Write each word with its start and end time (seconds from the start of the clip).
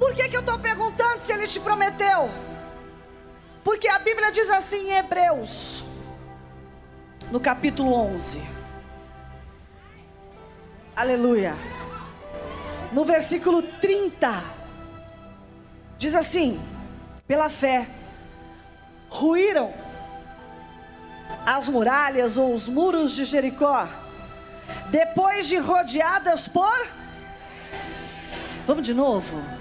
Por 0.00 0.14
que, 0.14 0.30
que 0.30 0.36
eu 0.36 0.40
estou 0.40 0.58
perguntando 0.58 1.20
se 1.20 1.30
ele 1.30 1.46
te 1.46 1.60
prometeu? 1.60 2.30
Porque 3.62 3.86
a 3.86 3.98
Bíblia 3.98 4.32
diz 4.32 4.48
assim 4.48 4.88
em 4.88 4.96
Hebreus, 4.96 5.84
no 7.30 7.38
capítulo 7.38 7.92
11. 7.92 8.42
Aleluia. 10.96 11.54
No 12.90 13.04
versículo 13.04 13.62
30, 13.62 14.42
diz 15.98 16.14
assim: 16.14 16.58
pela 17.28 17.50
fé, 17.50 17.86
ruíram 19.10 19.72
as 21.44 21.68
muralhas 21.68 22.38
ou 22.38 22.54
os 22.54 22.68
muros 22.68 23.12
de 23.12 23.26
Jericó, 23.26 23.86
depois 24.90 25.46
de 25.46 25.58
rodeadas 25.58 26.48
por. 26.48 26.88
Vamos 28.66 28.84
de 28.84 28.94
novo? 28.94 29.59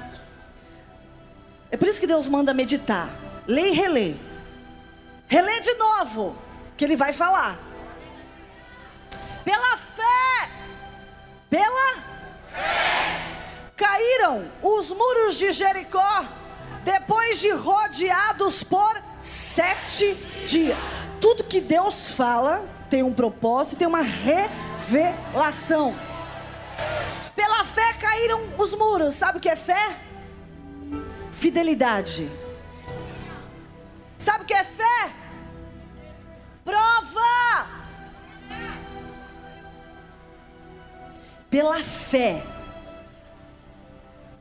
É 1.72 1.78
por 1.78 1.88
isso 1.88 2.00
que 2.00 2.08
Deus 2.08 2.28
manda 2.28 2.54
meditar. 2.54 3.10
Lê 3.48 3.70
e 3.70 3.72
relê. 3.72 4.16
Relê 5.28 5.60
de 5.60 5.74
novo, 5.76 6.36
que 6.76 6.84
Ele 6.84 6.96
vai 6.96 7.14
falar. 7.14 7.58
Pela 9.44 9.78
fé, 9.78 10.50
pela 11.50 11.96
fé, 12.52 13.30
caíram 13.76 14.52
os 14.62 14.92
muros 14.92 15.38
de 15.38 15.52
Jericó, 15.52 16.26
depois 16.84 17.40
de 17.40 17.52
rodeados 17.52 18.64
por 18.64 19.02
sete 19.22 20.16
dias. 20.46 20.78
Tudo 21.22 21.44
que 21.44 21.62
Deus 21.62 22.10
fala 22.10 22.66
tem 22.90 23.04
um 23.04 23.14
propósito, 23.14 23.78
tem 23.78 23.88
uma 23.88 24.02
revelação. 24.02 25.94
Pela 27.36 27.64
fé 27.64 27.94
caíram 27.94 28.42
os 28.58 28.74
muros. 28.74 29.16
Sabe 29.16 29.38
o 29.38 29.42
que 29.42 29.50
é 29.50 29.56
fé? 29.56 29.96
Fidelidade. 31.40 32.30
Sabe 34.18 34.44
o 34.44 34.46
que 34.46 34.54
é 34.54 34.66
fé? 34.66 35.10
Prova. 36.66 37.66
Pela 41.50 41.82
fé 41.82 42.44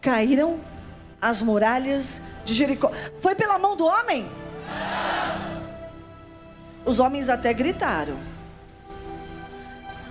caíram 0.01 0.61
as 1.23 1.41
muralhas 1.41 2.21
de 2.45 2.53
Jericó. 2.53 2.91
Foi 3.21 3.37
pela 3.37 3.61
mão 3.61 3.77
do 3.77 3.87
homem? 3.87 4.29
Os 6.85 6.99
homens 6.99 7.29
até 7.29 7.55
gritaram, 7.55 8.19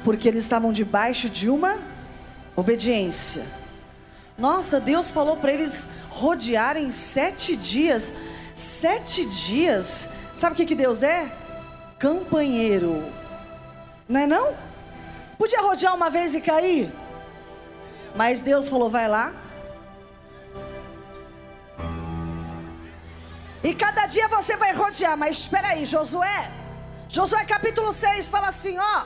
porque 0.05 0.25
eles 0.29 0.45
estavam 0.45 0.71
debaixo 0.71 1.29
de 1.29 1.49
uma 1.49 1.79
obediência. 2.55 3.45
Nossa, 4.37 4.79
Deus 4.79 5.11
falou 5.11 5.37
para 5.37 5.51
eles 5.51 5.87
rodearem 6.09 6.91
sete 6.91 7.55
dias. 7.55 8.13
Sete 8.53 9.25
dias. 9.25 10.09
Sabe 10.33 10.53
o 10.53 10.55
que, 10.55 10.65
que 10.65 10.75
Deus 10.75 11.01
é? 11.01 11.31
Campanheiro. 11.97 13.03
Não 14.07 14.19
é 14.19 14.27
não? 14.27 14.55
Podia 15.37 15.61
rodear 15.61 15.95
uma 15.95 16.09
vez 16.09 16.35
e 16.35 16.41
cair. 16.41 16.91
Mas 18.15 18.41
Deus 18.41 18.69
falou: 18.69 18.89
vai 18.89 19.07
lá, 19.07 19.33
E 23.67 23.73
cada 23.73 24.05
dia 24.05 24.29
você 24.29 24.55
vai 24.55 24.71
rodear, 24.71 25.17
mas 25.17 25.39
espera 25.39 25.69
aí, 25.69 25.83
Josué. 25.83 26.49
Josué 27.09 27.43
capítulo 27.43 27.91
6 27.91 28.29
fala 28.29 28.47
assim, 28.47 28.77
ó. 28.77 29.03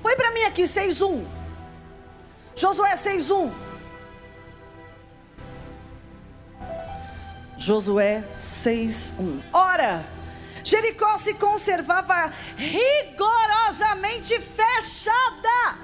Põe 0.00 0.14
para 0.16 0.30
mim 0.30 0.42
aqui 0.42 0.62
6:1. 0.62 1.24
Josué 2.54 2.94
6:1. 2.94 3.52
Josué 7.62 8.24
6:1. 8.40 9.40
Ora, 9.52 10.04
Jericó 10.64 11.16
se 11.16 11.34
conservava 11.34 12.32
rigorosamente 12.56 14.40
fechada. 14.40 15.78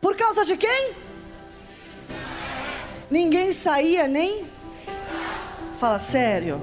Por 0.00 0.16
causa 0.16 0.44
de 0.46 0.56
quem? 0.56 0.94
Ninguém 3.10 3.52
saía 3.52 4.08
nem 4.08 4.46
Fala 5.78 5.98
sério. 5.98 6.62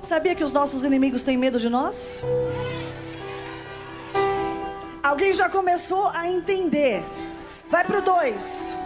Sabia 0.00 0.34
que 0.36 0.44
os 0.44 0.52
nossos 0.52 0.84
inimigos 0.84 1.24
têm 1.24 1.36
medo 1.36 1.58
de 1.58 1.68
nós? 1.68 2.22
Alguém 5.02 5.32
já 5.32 5.48
começou 5.48 6.06
a 6.08 6.28
entender. 6.28 7.02
Vai 7.68 7.84
para 7.84 7.98
o 7.98 8.02
2. 8.02 8.76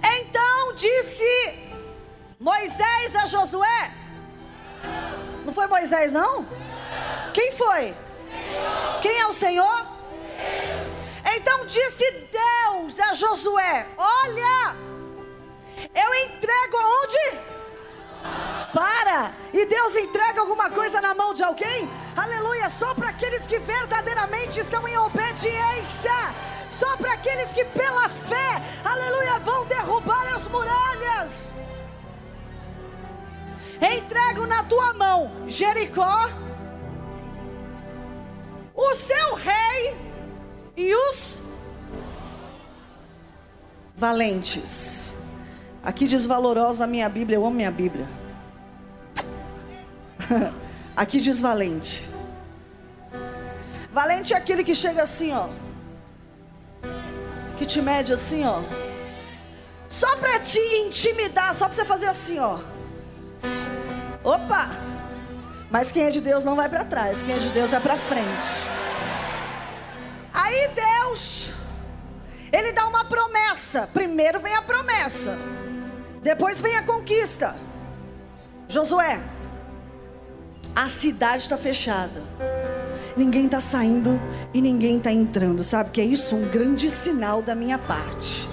Então 0.00 0.74
disse 0.74 1.69
Moisés 2.40 3.14
a 3.14 3.26
Josué. 3.26 3.92
Não 5.44 5.52
foi 5.52 5.66
Moisés, 5.66 6.10
não? 6.10 6.46
Quem 7.34 7.52
foi? 7.52 7.94
Quem 9.02 9.18
é 9.18 9.26
o 9.26 9.32
Senhor? 9.34 9.86
Então 11.36 11.66
disse 11.66 12.10
Deus 12.32 12.98
a 12.98 13.12
Josué: 13.12 13.86
Olha, 13.98 14.74
eu 15.94 16.14
entrego 16.14 16.78
aonde? 16.78 17.50
Para! 18.72 19.34
E 19.52 19.66
Deus 19.66 19.94
entrega 19.96 20.40
alguma 20.40 20.70
coisa 20.70 20.98
na 20.98 21.12
mão 21.12 21.34
de 21.34 21.42
alguém? 21.42 21.90
Aleluia! 22.16 22.70
Só 22.70 22.94
para 22.94 23.10
aqueles 23.10 23.46
que 23.46 23.58
verdadeiramente 23.58 24.60
estão 24.60 24.88
em 24.88 24.96
obediência. 24.96 26.34
Só 26.70 26.96
para 26.96 27.12
aqueles 27.12 27.52
que 27.52 27.66
pela 27.66 28.08
fé, 28.08 28.62
aleluia, 28.82 29.38
vão 29.40 29.66
derrubar 29.66 30.26
as 30.34 30.48
muralhas. 30.48 31.60
Entrego 33.80 34.46
na 34.46 34.62
tua 34.64 34.92
mão 34.92 35.48
Jericó, 35.48 36.28
o 38.74 38.94
seu 38.94 39.34
rei 39.34 39.96
e 40.76 40.94
os 40.94 41.42
valentes. 43.96 45.16
Aqui 45.82 46.06
diz 46.06 46.26
valorosa 46.26 46.84
a 46.84 46.86
minha 46.86 47.08
Bíblia, 47.08 47.36
eu 47.36 47.44
amo 47.44 47.56
minha 47.56 47.70
Bíblia. 47.70 48.08
Aqui 50.96 51.18
diz 51.18 51.40
valente. 51.40 52.08
Valente 53.92 54.32
é 54.34 54.36
aquele 54.36 54.62
que 54.62 54.74
chega 54.74 55.02
assim, 55.02 55.32
ó. 55.32 55.48
Que 57.56 57.66
te 57.66 57.82
mede 57.82 58.12
assim, 58.12 58.44
ó. 58.44 58.62
Só 59.88 60.16
para 60.16 60.38
te 60.38 60.58
intimidar, 60.58 61.54
só 61.54 61.66
para 61.66 61.74
você 61.74 61.84
fazer 61.84 62.06
assim, 62.06 62.38
ó. 62.38 62.60
Opa! 64.22 64.70
Mas 65.70 65.92
quem 65.92 66.04
é 66.04 66.10
de 66.10 66.20
Deus 66.20 66.44
não 66.44 66.56
vai 66.56 66.68
para 66.68 66.84
trás, 66.84 67.22
quem 67.22 67.34
é 67.34 67.38
de 67.38 67.50
Deus 67.50 67.72
é 67.72 67.80
para 67.80 67.96
frente. 67.96 68.66
Aí 70.34 70.68
Deus, 70.68 71.50
ele 72.52 72.72
dá 72.72 72.86
uma 72.86 73.04
promessa. 73.04 73.88
Primeiro 73.92 74.40
vem 74.40 74.54
a 74.54 74.62
promessa. 74.62 75.38
Depois 76.22 76.60
vem 76.60 76.76
a 76.76 76.82
conquista. 76.82 77.56
Josué, 78.68 79.20
a 80.74 80.88
cidade 80.88 81.42
está 81.42 81.56
fechada. 81.56 82.22
Ninguém 83.16 83.46
está 83.46 83.60
saindo 83.60 84.20
e 84.54 84.60
ninguém 84.60 84.98
está 84.98 85.12
entrando. 85.12 85.62
Sabe 85.62 85.90
que 85.90 86.00
é 86.00 86.04
isso? 86.04 86.36
Um 86.36 86.48
grande 86.48 86.90
sinal 86.90 87.42
da 87.42 87.54
minha 87.54 87.78
parte. 87.78 88.48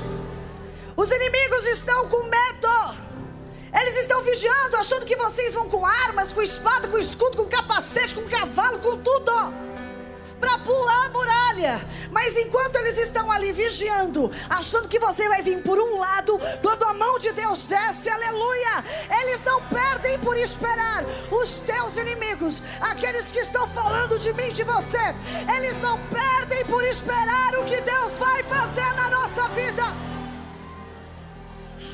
Os 0.96 1.12
inimigos 1.12 1.68
estão 1.68 2.08
com 2.08 2.24
medo. 2.24 2.97
Eles 3.80 3.98
estão 3.98 4.22
vigiando, 4.22 4.78
achando 4.78 5.06
que 5.06 5.16
vocês 5.16 5.54
vão 5.54 5.70
com 5.70 5.86
armas, 5.86 6.32
com 6.32 6.42
espada, 6.42 6.88
com 6.88 6.98
escudo, 6.98 7.38
com 7.38 7.46
capacete, 7.46 8.16
com 8.16 8.28
cavalo, 8.30 8.80
com 8.80 8.98
tudo 8.98 9.68
para 10.40 10.58
pular 10.60 11.06
a 11.06 11.10
muralha. 11.10 11.82
Mas 12.12 12.38
enquanto 12.38 12.76
eles 12.78 12.98
estão 12.98 13.32
ali 13.32 13.52
vigiando, 13.52 14.32
achando 14.50 14.88
que 14.88 15.00
você 15.00 15.28
vai 15.28 15.42
vir 15.42 15.62
por 15.62 15.80
um 15.80 15.98
lado, 15.98 16.40
quando 16.62 16.84
a 16.84 16.94
mão 16.94 17.20
de 17.20 17.32
Deus 17.32 17.66
desce, 17.66 18.10
aleluia, 18.10 18.84
eles 19.22 19.44
não 19.44 19.62
perdem 19.68 20.20
por 20.20 20.38
esperar. 20.38 21.04
Os 21.32 21.60
teus 21.62 21.98
inimigos, 21.98 22.62
aqueles 22.80 23.32
que 23.32 23.40
estão 23.40 23.68
falando 23.70 24.18
de 24.20 24.32
mim, 24.34 24.52
de 24.52 24.64
você, 24.64 25.16
eles 25.56 25.80
não 25.80 26.00
perdem 26.08 26.66
por 26.66 26.84
esperar 26.84 27.56
o 27.60 27.66
que 27.66 27.82
Deus 27.82 28.18
vai 28.18 28.44
fazer 28.44 28.94
na 28.94 29.10
nossa 29.10 29.48
vida. 29.50 29.84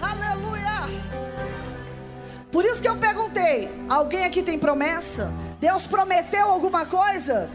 Aleluia. 0.01 1.72
Por 2.53 2.63
isso 2.63 2.83
que 2.83 2.87
eu 2.87 2.95
perguntei: 2.95 3.67
alguém 3.89 4.25
aqui 4.25 4.43
tem 4.43 4.59
promessa? 4.59 5.31
Deus 5.59 5.87
prometeu 5.87 6.51
alguma 6.51 6.85
coisa? 6.85 7.49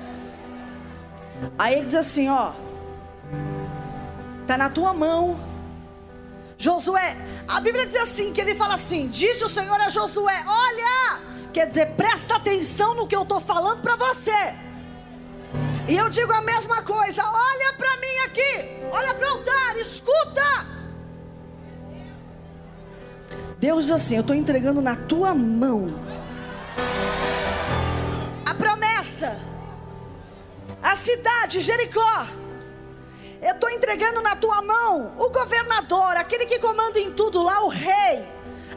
Aí 1.56 1.74
ele 1.76 1.84
diz 1.84 1.94
assim: 1.94 2.28
ó, 2.28 2.52
tá 4.44 4.58
na 4.58 4.68
tua 4.68 4.92
mão. 4.92 5.38
Josué, 6.58 7.16
a 7.46 7.60
Bíblia 7.60 7.86
diz 7.86 7.94
assim: 7.94 8.32
que 8.32 8.40
ele 8.40 8.56
fala 8.56 8.74
assim: 8.74 9.06
disse 9.06 9.44
o 9.44 9.48
Senhor 9.48 9.80
a 9.80 9.88
Josué: 9.88 10.42
olha, 10.44 11.20
quer 11.52 11.68
dizer, 11.68 11.94
presta 11.94 12.34
atenção 12.34 12.96
no 12.96 13.06
que 13.06 13.14
eu 13.14 13.22
estou 13.22 13.38
falando 13.38 13.80
para 13.80 13.94
você. 13.94 14.52
E 15.86 15.96
eu 15.96 16.08
digo 16.08 16.32
a 16.32 16.42
mesma 16.42 16.82
coisa: 16.82 17.22
olha 17.24 17.72
para 17.74 17.96
mim 17.98 18.16
aqui, 18.26 18.52
olha 18.90 19.14
para 19.14 19.28
o 19.28 19.30
altar, 19.30 19.76
escuta. 19.76 20.77
Deus 23.58 23.86
diz 23.86 23.92
assim: 23.92 24.14
Eu 24.14 24.20
estou 24.20 24.36
entregando 24.36 24.80
na 24.80 24.94
tua 24.94 25.34
mão 25.34 25.88
a 28.48 28.54
promessa, 28.54 29.38
a 30.82 30.94
cidade, 30.94 31.60
Jericó. 31.60 32.26
Eu 33.40 33.54
estou 33.54 33.70
entregando 33.70 34.20
na 34.20 34.34
tua 34.34 34.60
mão 34.62 35.12
o 35.16 35.30
governador, 35.30 36.16
aquele 36.16 36.44
que 36.46 36.58
comanda 36.58 36.98
em 36.98 37.12
tudo 37.12 37.42
lá, 37.42 37.64
o 37.64 37.68
rei, 37.68 38.26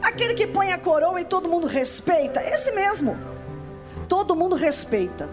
aquele 0.00 0.34
que 0.34 0.46
põe 0.46 0.72
a 0.72 0.78
coroa 0.78 1.20
e 1.20 1.24
todo 1.24 1.48
mundo 1.48 1.66
respeita, 1.66 2.40
esse 2.42 2.70
mesmo. 2.72 3.18
Todo 4.08 4.36
mundo 4.36 4.54
respeita. 4.54 5.28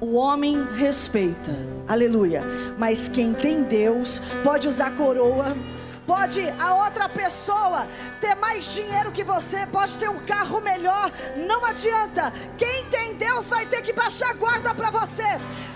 O 0.00 0.14
homem 0.14 0.64
respeita, 0.74 1.52
aleluia. 1.86 2.42
Mas 2.76 3.06
quem 3.06 3.32
tem 3.32 3.62
Deus 3.62 4.20
pode 4.42 4.66
usar 4.66 4.96
coroa, 4.96 5.54
Pode 6.06 6.42
a 6.58 6.74
outra 6.74 7.08
pessoa 7.08 7.86
ter 8.20 8.34
mais 8.34 8.64
dinheiro 8.72 9.12
que 9.12 9.22
você, 9.22 9.66
pode 9.66 9.96
ter 9.96 10.08
um 10.08 10.18
carro 10.26 10.60
melhor, 10.60 11.10
não 11.36 11.64
adianta. 11.64 12.32
Quem 12.58 12.84
tem 12.86 13.14
Deus 13.14 13.48
vai 13.48 13.66
ter 13.66 13.82
que 13.82 13.92
baixar 13.92 14.34
guarda 14.34 14.74
para 14.74 14.90
você. 14.90 15.24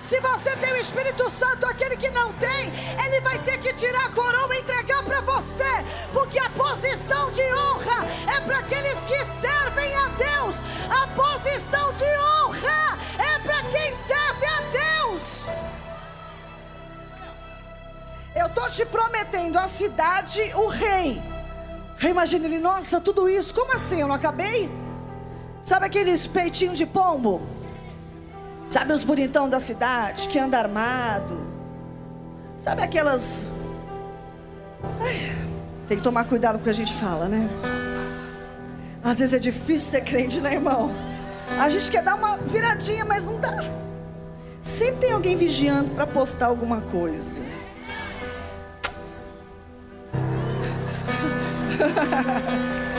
Se 0.03 0.21
você 0.21 0.57
tem 0.57 0.73
o 0.73 0.77
Espírito 0.77 1.31
Santo, 1.31 1.67
aquele 1.67 1.97
que 1.97 2.11
não 2.11 2.33
tem, 2.35 2.73
ele 3.05 3.21
vai 3.21 3.39
ter 3.41 3.59
que 3.59 3.73
tirar 3.73 4.07
a 4.07 4.11
coroa 4.11 4.55
e 4.57 4.61
entregar 4.61 5.03
para 5.05 5.21
você, 5.21 5.85
porque 6.13 6.39
a 6.39 6.51
posição 6.51 7.31
de 7.31 7.43
honra 7.43 8.05
é 8.37 8.41
para 8.41 8.59
aqueles 8.59 9.05
que 9.05 9.25
servem 9.25 9.95
a 9.95 10.09
Deus. 10.09 10.57
A 10.91 11.07
posição 11.09 11.93
de 11.93 12.05
honra 12.05 12.99
é 13.19 13.39
para 13.41 13.63
quem 13.65 13.93
serve 13.93 14.47
a 14.47 14.61
Deus. 14.71 15.76
Eu 18.37 18.49
estou 18.49 18.69
te 18.69 18.85
prometendo 18.85 19.59
a 19.59 19.67
cidade, 19.67 20.43
o 20.55 20.69
rei. 20.69 21.23
Imagina 22.03 22.45
ele, 22.45 22.59
nossa, 22.59 23.01
tudo 23.01 23.31
isso, 23.31 23.55
como 23.55 23.73
assim? 23.73 24.03
Eu 24.03 24.09
não 24.09 24.15
acabei? 24.15 24.71
Sabe 25.63 25.87
aqueles 25.87 26.27
peitinhos 26.27 26.77
de 26.77 26.85
pombo? 26.85 27.41
Sabe 28.69 28.93
os 28.93 29.03
bonitão 29.03 29.49
da 29.49 29.59
cidade 29.59 30.29
que 30.29 30.39
anda 30.39 30.59
armado? 30.59 31.47
Sabe 32.59 32.83
aquelas. 32.83 33.47
Ai, 35.01 35.35
tem 35.89 35.97
que 35.97 36.03
tomar 36.03 36.25
cuidado 36.25 36.57
com 36.57 36.61
o 36.61 36.65
que 36.65 36.71
a 36.71 36.75
gente 36.75 36.93
fala, 36.93 37.29
né? 37.29 37.49
Às 39.03 39.19
vezes 39.19 39.33
é 39.33 39.39
difícil 39.39 39.93
ser 39.93 40.03
crente, 40.03 40.43
né, 40.43 40.53
irmão? 40.53 40.95
A 41.59 41.71
gente 41.71 41.91
quer 41.91 42.03
dar 42.03 42.17
uma 42.17 42.37
viradinha, 42.37 43.05
mas 43.05 43.25
não 43.25 43.41
dá. 43.41 43.57
Sempre 44.61 45.01
tem 45.01 45.13
alguém 45.13 45.39
vigiando 45.39 45.93
para 45.93 46.07
postar 46.07 46.47
alguma 46.47 46.83
coisa. 46.83 47.41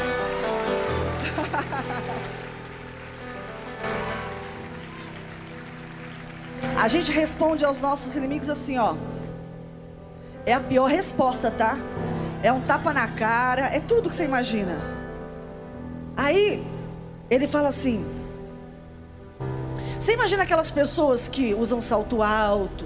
A 6.78 6.88
gente 6.88 7.12
responde 7.12 7.66
aos 7.66 7.82
nossos 7.82 8.16
inimigos 8.16 8.50
assim, 8.50 8.78
ó. 8.78 8.96
É 10.46 10.54
a 10.54 10.60
pior 10.60 10.86
resposta, 10.86 11.50
tá? 11.50 11.78
É 12.44 12.54
um 12.54 12.62
tapa 12.62 12.94
na 12.94 13.08
cara, 13.08 13.66
é 13.66 13.80
tudo 13.80 14.10
que 14.10 14.16
você 14.16 14.26
imagina. 14.26 14.78
Aí 16.16 16.66
ele 17.30 17.48
fala 17.48 17.70
assim: 17.70 18.06
Você 20.00 20.14
imagina 20.14 20.44
aquelas 20.44 20.70
pessoas 20.70 21.28
que 21.28 21.54
usam 21.54 21.82
salto 21.82 22.22
alto, 22.22 22.86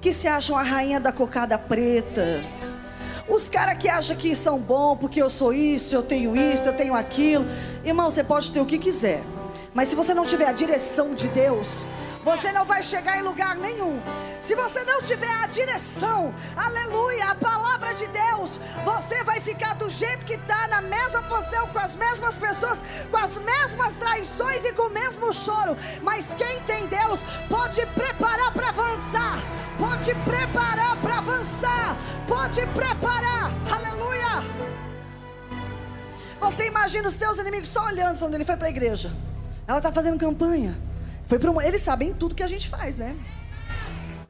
que 0.00 0.12
se 0.12 0.26
acham 0.26 0.58
a 0.58 0.62
rainha 0.62 0.98
da 0.98 1.12
cocada 1.12 1.56
preta? 1.56 2.44
Os 3.30 3.48
caras 3.48 3.78
que 3.78 3.88
acham 3.88 4.16
que 4.16 4.34
são 4.34 4.58
bons 4.58 4.96
porque 4.96 5.22
eu 5.22 5.30
sou 5.30 5.54
isso, 5.54 5.94
eu 5.94 6.02
tenho 6.02 6.36
isso, 6.36 6.68
eu 6.68 6.72
tenho 6.72 6.94
aquilo. 6.94 7.46
Irmão, 7.84 8.10
você 8.10 8.24
pode 8.24 8.50
ter 8.50 8.60
o 8.60 8.66
que 8.66 8.76
quiser. 8.76 9.22
Mas 9.72 9.88
se 9.88 9.94
você 9.94 10.12
não 10.12 10.26
tiver 10.26 10.46
a 10.46 10.52
direção 10.52 11.14
de 11.14 11.28
Deus, 11.28 11.86
você 12.24 12.50
não 12.52 12.64
vai 12.64 12.82
chegar 12.82 13.18
em 13.18 13.22
lugar 13.22 13.56
nenhum. 13.56 14.00
Se 14.40 14.54
você 14.54 14.82
não 14.84 15.00
tiver 15.00 15.30
a 15.30 15.46
direção, 15.46 16.34
aleluia, 16.56 17.26
a 17.26 17.34
palavra 17.34 17.94
de 17.94 18.06
Deus, 18.08 18.58
você 18.84 19.22
vai 19.22 19.40
ficar 19.40 19.74
do 19.74 19.88
jeito 19.88 20.26
que 20.26 20.34
está, 20.34 20.66
na 20.68 20.80
mesma 20.80 21.22
posição, 21.22 21.68
com 21.68 21.78
as 21.78 21.94
mesmas 21.94 22.34
pessoas, 22.36 22.82
com 23.10 23.16
as 23.16 23.38
mesmas 23.38 23.96
traições 23.96 24.64
e 24.64 24.72
com 24.72 24.88
o 24.88 24.90
mesmo 24.90 25.32
choro. 25.32 25.76
Mas 26.02 26.34
quem 26.34 26.60
tem 26.60 26.86
Deus 26.86 27.20
pode 27.48 27.84
preparar 27.86 28.52
para 28.52 28.70
avançar, 28.70 29.38
pode 29.78 30.14
preparar 30.16 30.96
para 31.00 31.18
avançar, 31.18 31.59
pode 32.40 32.66
preparar, 32.68 33.52
aleluia. 33.70 34.42
Você 36.40 36.66
imagina 36.66 37.06
os 37.06 37.16
teus 37.16 37.38
inimigos 37.38 37.68
só 37.68 37.84
olhando, 37.84 38.16
falando, 38.18 38.34
ele 38.34 38.46
foi 38.46 38.56
para 38.56 38.68
a 38.68 38.70
igreja. 38.70 39.12
Ela 39.68 39.76
está 39.76 39.92
fazendo 39.92 40.18
campanha. 40.18 40.80
Foi 41.26 41.38
para 41.38 41.50
uma... 41.50 41.62
Eles 41.62 41.82
sabem 41.82 42.14
tudo 42.14 42.34
que 42.34 42.42
a 42.42 42.46
gente 42.46 42.66
faz, 42.66 42.96
né? 42.96 43.14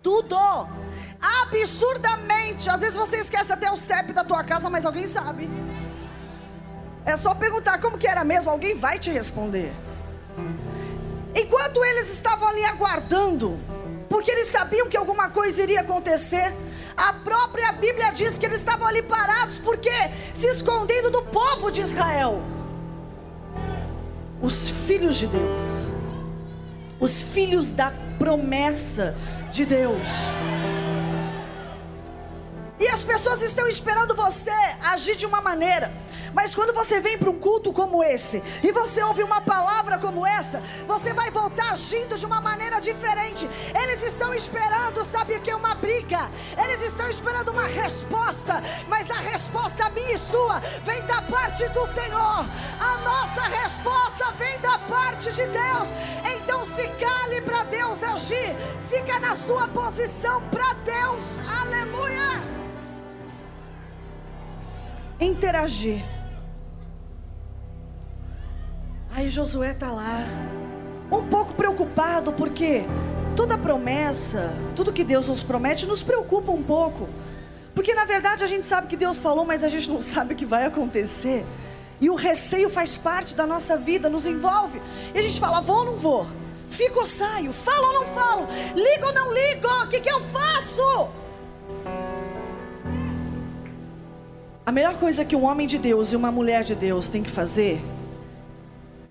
Tudo. 0.03 0.37
Absurdamente. 1.23 2.69
Às 2.69 2.81
vezes 2.81 2.97
você 2.97 3.19
esquece 3.19 3.53
até 3.53 3.71
o 3.71 3.77
CEP 3.77 4.12
da 4.12 4.25
tua 4.25 4.43
casa, 4.43 4.69
mas 4.69 4.85
alguém 4.85 5.07
sabe. 5.07 5.49
É 7.07 7.17
só 7.17 7.33
perguntar 7.33 7.81
como 7.81 7.97
que 7.97 8.09
era 8.09 8.25
mesmo, 8.25 8.51
alguém 8.51 8.75
vai 8.75 8.99
te 8.99 9.12
responder. 9.12 9.73
Enquanto 11.33 11.85
eles 11.85 12.12
estavam 12.12 12.49
ali 12.49 12.65
aguardando, 12.65 13.57
porque 14.09 14.33
eles 14.33 14.49
sabiam 14.49 14.89
que 14.89 14.97
alguma 14.97 15.31
coisa 15.31 15.62
iria 15.62 15.81
acontecer, 15.83 16.53
a 17.08 17.12
própria 17.12 17.73
Bíblia 17.73 18.11
diz 18.12 18.38
que 18.38 18.47
eles 18.47 18.58
estavam 18.58 18.87
ali 18.87 19.02
parados, 19.02 19.58
porque 19.58 19.91
se 20.35 20.47
escondendo 20.47 21.11
do 21.11 21.23
povo 21.23 21.70
de 21.70 21.81
Israel. 21.81 22.43
Os 24.43 24.70
filhos 24.70 25.17
de 25.17 25.26
Deus 25.26 25.91
os 27.00 27.23
filhos 27.23 27.73
da 27.73 27.93
promessa 28.19 29.17
de 29.50 29.64
Deus. 29.64 30.08
E 32.79 32.87
as 32.88 33.05
pessoas 33.05 33.43
estão 33.43 33.67
esperando 33.67 34.14
você 34.14 34.52
agir 34.82 35.17
de 35.17 35.26
uma 35.26 35.41
maneira. 35.41 35.93
Mas 36.32 36.55
quando 36.55 36.73
você 36.73 36.99
vem 36.99 37.19
para 37.19 37.29
um 37.29 37.38
culto 37.38 37.73
como 37.73 38.02
esse 38.02 38.43
e 38.62 38.73
você 38.73 39.02
ouve 39.02 39.23
uma 39.23 39.41
palavra 39.41 39.99
como 39.99 40.26
essa, 40.26 40.62
você 40.87 41.12
vai 41.12 41.31
voltar 41.31 41.73
agindo 41.73 42.17
de 42.17 42.25
uma 42.25 42.41
maneira 42.41 42.81
diferente. 42.81 43.47
Eles 44.00 44.12
estão 44.14 44.32
esperando, 44.32 45.05
sabe 45.05 45.37
o 45.37 45.41
que? 45.43 45.52
Uma 45.52 45.75
briga. 45.75 46.31
Eles 46.56 46.82
estão 46.82 47.06
esperando 47.06 47.50
uma 47.50 47.67
resposta. 47.67 48.62
Mas 48.88 49.11
a 49.11 49.20
resposta 49.20 49.91
minha 49.91 50.14
e 50.14 50.19
sua 50.19 50.58
vem 50.82 51.05
da 51.05 51.20
parte 51.20 51.69
do 51.69 51.87
Senhor. 51.93 52.47
A 52.80 52.99
nossa 53.04 53.42
resposta 53.42 54.33
vem 54.38 54.59
da 54.61 54.78
parte 54.78 55.30
de 55.33 55.45
Deus. 55.47 55.92
Então 56.35 56.64
se 56.64 56.88
cale 56.88 57.42
para 57.42 57.64
Deus 57.64 58.02
agir. 58.02 58.57
Fica 58.88 59.21
na 59.21 59.37
sua 59.37 59.69
posição 59.69 60.40
para 60.49 60.73
Deus. 60.73 61.25
Aleluia 61.61 62.40
interagir. 65.21 66.02
Aí 69.11 69.28
Josué 69.28 69.73
está 69.73 69.92
lá, 69.92 70.25
um 71.12 71.28
pouco 71.28 71.52
preocupado, 71.52 72.33
porque 72.33 72.87
toda 73.37 73.56
promessa, 73.56 74.54
tudo 74.75 74.92
que 74.92 75.04
Deus 75.04 75.26
nos 75.26 75.42
promete, 75.42 75.87
nos 75.87 76.02
preocupa 76.02 76.52
um 76.52 76.62
pouco. 76.62 77.08
Porque 77.75 77.94
na 77.94 78.04
verdade 78.04 78.44
a 78.44 78.46
gente 78.46 78.66
sabe 78.66 78.87
que 78.88 78.96
Deus 78.96 79.18
falou, 79.18 79.44
mas 79.44 79.64
a 79.64 79.68
gente 79.68 79.88
não 79.88 80.00
sabe 80.02 80.34
o 80.34 80.37
que 80.37 80.44
vai 80.44 80.66
acontecer. 80.66 81.44
E 82.00 82.08
o 82.08 82.14
receio 82.14 82.70
faz 82.70 82.96
parte 82.96 83.37
da 83.37 83.46
nossa 83.46 83.76
vida, 83.76 84.08
nos 84.08 84.26
envolve. 84.26 84.80
E 85.14 85.18
a 85.18 85.22
gente 85.22 85.38
fala: 85.38 85.60
vou 85.60 85.78
ou 85.78 85.84
não 85.84 85.96
vou? 85.96 86.26
Fico 86.66 87.00
ou 87.00 87.06
saio? 87.06 87.52
Falo 87.52 87.88
ou 87.88 87.92
não 87.92 88.06
falo? 88.06 88.46
Ligo 88.75 89.06
ou 89.06 89.12
não 89.12 89.32
ligo? 89.32 89.66
O 89.82 89.88
que, 89.88 90.00
que 90.00 90.10
eu 90.10 90.20
faço? 90.20 91.08
A 94.64 94.72
melhor 94.72 94.94
coisa 94.94 95.25
que 95.25 95.34
um 95.34 95.44
homem 95.44 95.66
de 95.66 95.78
Deus 95.78 96.12
e 96.12 96.16
uma 96.16 96.30
mulher 96.30 96.62
de 96.62 96.75
Deus 96.75 97.08
tem 97.08 97.22
que 97.22 97.30
fazer 97.30 97.82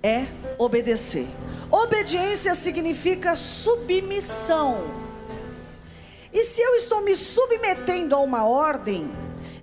é 0.01 0.25
obedecer. 0.57 1.27
Obediência 1.71 2.55
significa 2.55 3.35
submissão. 3.35 4.85
E 6.33 6.43
se 6.43 6.61
eu 6.61 6.75
estou 6.75 7.01
me 7.01 7.15
submetendo 7.15 8.15
a 8.15 8.19
uma 8.19 8.43
ordem, 8.43 9.11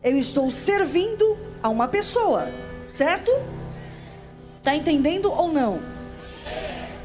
eu 0.03 0.17
estou 0.17 0.51
servindo 0.51 1.37
a 1.63 1.69
uma 1.69 1.89
pessoa, 1.89 2.53
certo? 2.89 3.33
Tá 4.63 4.75
entendendo 4.75 5.33
ou 5.33 5.53
não? 5.53 5.81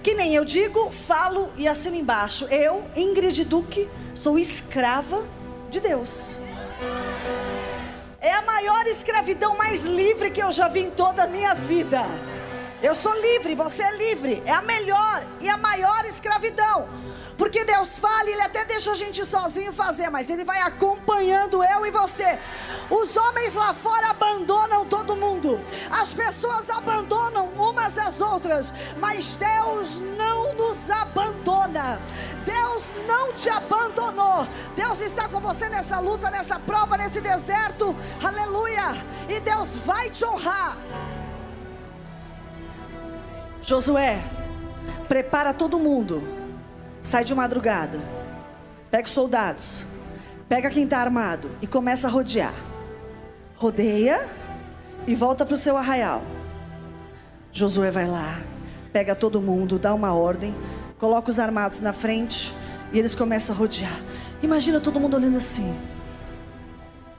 Que 0.04 0.14
nem 0.14 0.36
eu 0.36 0.46
digo, 0.46 0.92
falo 0.92 1.50
e 1.58 1.68
assino 1.68 1.96
embaixo. 1.96 2.46
Eu, 2.46 2.84
Ingrid 2.96 3.44
Duque, 3.44 3.88
sou 4.14 4.38
escrava 4.38 5.26
de 5.70 5.80
Deus. 5.80 6.38
É 8.20 8.34
a 8.34 8.42
maior 8.44 8.86
escravidão 8.86 9.58
mais 9.58 9.84
livre 9.84 10.30
que 10.30 10.42
eu 10.42 10.52
já 10.52 10.68
vi 10.68 10.82
em 10.82 10.90
toda 10.92 11.24
a 11.24 11.28
minha 11.28 11.56
vida. 11.56 12.04
Eu 12.82 12.96
sou 12.96 13.14
livre, 13.22 13.54
você 13.54 13.84
é 13.84 13.96
livre. 13.96 14.42
É 14.46 14.52
a 14.52 14.62
melhor 14.62 15.24
e 15.40 15.48
a 15.48 15.56
maior 15.56 16.04
escravidão. 16.06 16.90
Porque 17.38 17.64
Deus 17.64 17.98
fala 18.00 18.30
Ele 18.30 18.42
até 18.42 18.66
deixa 18.66 18.92
a 18.92 18.96
gente 18.96 19.24
sozinho 19.24 19.72
fazer, 19.72 20.10
mas 20.10 20.30
Ele 20.30 20.44
vai 20.44 20.60
acompanhando 20.62 21.64
eu 21.64 21.86
e 21.86 21.92
você. 21.92 22.40
Os 22.90 23.16
homens 23.16 23.54
lá 23.54 23.74
fora 23.74 24.10
abandonam 24.10 24.86
todo 24.86 25.16
mundo. 25.16 25.60
As 25.92 26.12
pessoas 26.12 26.70
abandonam 26.72 27.50
umas 27.50 27.98
às 28.00 28.20
outras, 28.20 28.74
mas 28.98 29.36
Deus 29.36 30.02
não 30.18 30.56
nos 30.56 30.90
abandona. 30.90 32.02
Deus 32.44 32.92
não 33.08 33.32
te 33.32 33.50
abandonou. 33.50 34.48
Deus 34.76 35.02
está 35.02 35.30
com 35.30 35.40
você 35.40 35.70
nessa 35.70 36.00
luta, 36.00 36.32
nessa 36.32 36.60
prova, 36.60 36.98
nesse 36.98 37.22
deserto. 37.22 37.96
Aleluia! 38.24 38.96
E 39.30 39.40
Deus 39.40 39.76
vai 39.78 40.10
te 40.10 40.26
honrar. 40.26 40.78
Josué, 43.62 44.20
prepara 45.08 45.54
todo 45.54 45.78
mundo. 45.78 46.24
Sai 47.02 47.24
de 47.24 47.34
madrugada. 47.36 48.02
Pega 48.90 49.06
os 49.06 49.12
soldados. 49.14 49.86
Pega 50.50 50.70
quem 50.70 50.84
está 50.84 50.98
armado 51.00 51.52
e 51.62 51.68
começa 51.68 52.08
a 52.08 52.12
rodear. 52.12 52.54
Rodeia 53.56 54.28
e 55.08 55.16
volta 55.16 55.46
para 55.46 55.56
o 55.56 55.58
seu 55.58 55.78
arraial. 55.78 56.24
Josué 57.54 57.92
vai 57.92 58.08
lá, 58.08 58.42
pega 58.92 59.16
todo 59.16 59.42
mundo, 59.42 59.78
dá 59.78 59.94
uma 59.94 60.14
ordem, 60.14 60.56
coloca 60.98 61.30
os 61.30 61.40
armados 61.40 61.82
na 61.82 61.94
frente 61.94 62.56
e 62.92 63.00
eles 63.00 63.16
começam 63.16 63.56
a 63.56 63.58
rodear. 63.58 64.02
Imagina 64.42 64.80
todo 64.80 65.00
mundo 65.00 65.16
olhando 65.16 65.38
assim. 65.38 65.78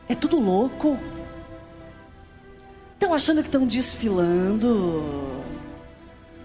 É 0.08 0.14
tudo 0.14 0.38
louco. 0.38 0.99
Estão 2.94 3.14
achando 3.14 3.42
que 3.42 3.49
estão 3.49 3.66
desfilando. 3.66 5.31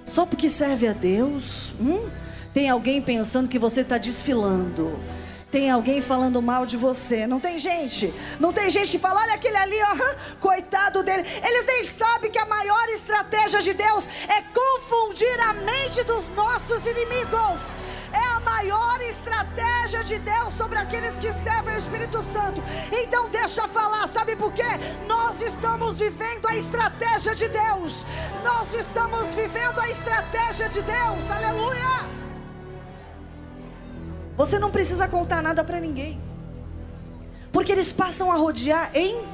Só 0.08 0.26
porque 0.26 0.50
serve 0.50 0.88
a 0.88 0.94
Deus? 0.94 1.74
Hum? 1.80 2.10
Tem 2.54 2.70
alguém 2.70 3.02
pensando 3.02 3.48
que 3.48 3.60
você 3.60 3.82
está 3.82 3.98
desfilando. 4.00 4.98
Tem 5.52 5.70
alguém 5.70 6.02
falando 6.02 6.42
mal 6.42 6.66
de 6.66 6.76
você. 6.76 7.28
Não 7.28 7.40
tem 7.40 7.60
gente. 7.60 8.14
Não 8.40 8.52
tem 8.52 8.70
gente 8.70 8.92
que 8.92 8.98
fala, 8.98 9.22
olha 9.22 9.36
aquele 9.36 9.56
ali, 9.56 9.76
coitado 10.40 11.04
dele. 11.04 11.24
Eles 11.44 11.66
nem 11.66 11.84
sabem 11.84 12.32
que 12.32 12.40
a 12.40 12.46
maior 12.46 12.90
estratégia 12.90 13.62
de 13.62 13.74
Deus 13.74 14.08
é 14.28 14.42
confundir 14.42 15.40
a 15.42 15.54
mente 15.54 16.04
dos 16.04 16.30
nossos 16.30 16.86
inimigos. 16.88 17.74
É 18.18 18.26
a 18.36 18.40
maior 18.40 19.00
estratégia 19.02 20.04
de 20.04 20.18
Deus 20.18 20.54
sobre 20.54 20.78
aqueles 20.80 21.20
que 21.20 21.32
servem 21.32 21.76
o 21.76 21.78
Espírito 21.78 22.22
Santo. 22.22 22.62
Então 22.92 23.30
deixa 23.30 23.68
falar, 23.68 24.08
sabe 24.08 24.36
por 24.36 24.52
quê? 24.52 24.72
Nós 25.08 25.42
estamos 25.42 26.00
vivendo 26.00 26.48
a 26.48 26.56
estratégia 26.56 27.36
de 27.36 27.48
Deus. 27.48 28.06
Nós 28.44 28.74
estamos 28.74 29.36
vivendo 29.36 29.80
a 29.80 29.90
estratégia 29.90 30.68
de 30.68 30.82
Deus. 30.82 31.30
Aleluia! 31.30 31.94
Você 34.36 34.58
não 34.60 34.72
precisa 34.72 35.08
contar 35.08 35.42
nada 35.42 35.64
para 35.64 35.80
ninguém. 35.80 36.22
Porque 37.52 37.72
eles 37.72 37.92
passam 37.92 38.32
a 38.32 38.36
rodear 38.36 38.92
em. 38.94 39.26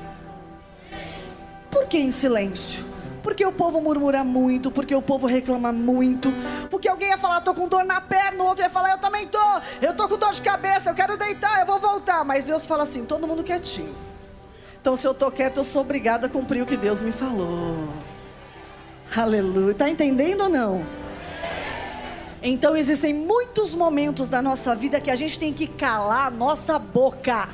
Por 1.71 1.87
que 1.87 1.97
em 1.97 2.11
silêncio? 2.11 2.92
Porque 3.23 3.45
o 3.45 3.51
povo 3.53 3.79
murmura 3.79 4.23
muito, 4.23 4.69
porque 4.69 4.93
o 4.93 5.01
povo 5.01 5.25
reclama 5.25 5.71
muito, 5.71 6.31
porque 6.69 6.89
alguém 6.89 7.09
ia 7.09 7.17
falar, 7.17 7.39
tô 7.39 7.53
com 7.53 7.69
dor 7.69 7.85
na 7.85 8.01
perna, 8.01 8.43
o 8.43 8.47
outro 8.47 8.63
ia 8.63 8.69
falar, 8.69 8.91
eu 8.91 8.97
também 8.97 9.25
tô, 9.27 9.39
eu 9.81 9.95
tô 9.95 10.09
com 10.09 10.17
dor 10.17 10.33
de 10.33 10.41
cabeça, 10.41 10.89
eu 10.89 10.93
quero 10.93 11.17
deitar, 11.17 11.61
eu 11.61 11.65
vou 11.65 11.79
voltar. 11.79 12.23
Mas 12.25 12.45
Deus 12.45 12.65
fala 12.65 12.83
assim, 12.83 13.05
todo 13.05 13.25
mundo 13.25 13.41
quietinho. 13.41 13.95
Então 14.79 14.97
se 14.97 15.07
eu 15.07 15.13
tô 15.13 15.31
quieto, 15.31 15.57
eu 15.57 15.63
sou 15.63 15.81
obrigada 15.81 16.27
a 16.27 16.29
cumprir 16.29 16.61
o 16.61 16.65
que 16.65 16.75
Deus 16.75 17.01
me 17.01 17.13
falou. 17.13 17.87
Aleluia. 19.15 19.73
Tá 19.73 19.89
entendendo 19.89 20.41
ou 20.41 20.49
não? 20.49 20.85
Então 22.41 22.75
existem 22.75 23.13
muitos 23.13 23.73
momentos 23.73 24.27
da 24.27 24.41
nossa 24.41 24.75
vida 24.75 24.99
que 24.99 25.09
a 25.09 25.15
gente 25.15 25.39
tem 25.39 25.53
que 25.53 25.65
calar 25.65 26.27
a 26.27 26.29
nossa 26.29 26.77
boca. 26.77 27.47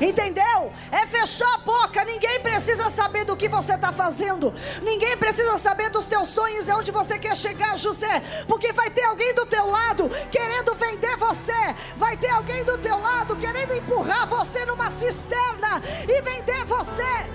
Entendeu? 0.00 0.72
É 0.90 1.06
fechar 1.06 1.52
a 1.54 1.58
boca. 1.58 2.04
Ninguém 2.04 2.40
precisa 2.40 2.88
saber 2.88 3.24
do 3.24 3.36
que 3.36 3.48
você 3.48 3.74
está 3.74 3.92
fazendo. 3.92 4.52
Ninguém 4.82 5.16
precisa 5.16 5.58
saber 5.58 5.90
dos 5.90 6.06
teus 6.06 6.28
sonhos 6.28 6.68
e 6.68 6.72
onde 6.72 6.90
você 6.90 7.18
quer 7.18 7.36
chegar, 7.36 7.76
José. 7.76 8.22
Porque 8.48 8.72
vai 8.72 8.90
ter 8.90 9.04
alguém 9.04 9.34
do 9.34 9.44
teu 9.44 9.66
lado 9.66 10.08
querendo 10.30 10.74
vender 10.74 11.16
você. 11.16 11.74
Vai 11.96 12.16
ter 12.16 12.30
alguém 12.30 12.64
do 12.64 12.78
teu 12.78 12.98
lado 12.98 13.36
querendo 13.36 13.74
empurrar 13.74 14.26
você 14.26 14.64
numa 14.64 14.90
cisterna 14.90 15.82
e 16.08 16.20
vender 16.22 16.64
você. 16.64 17.26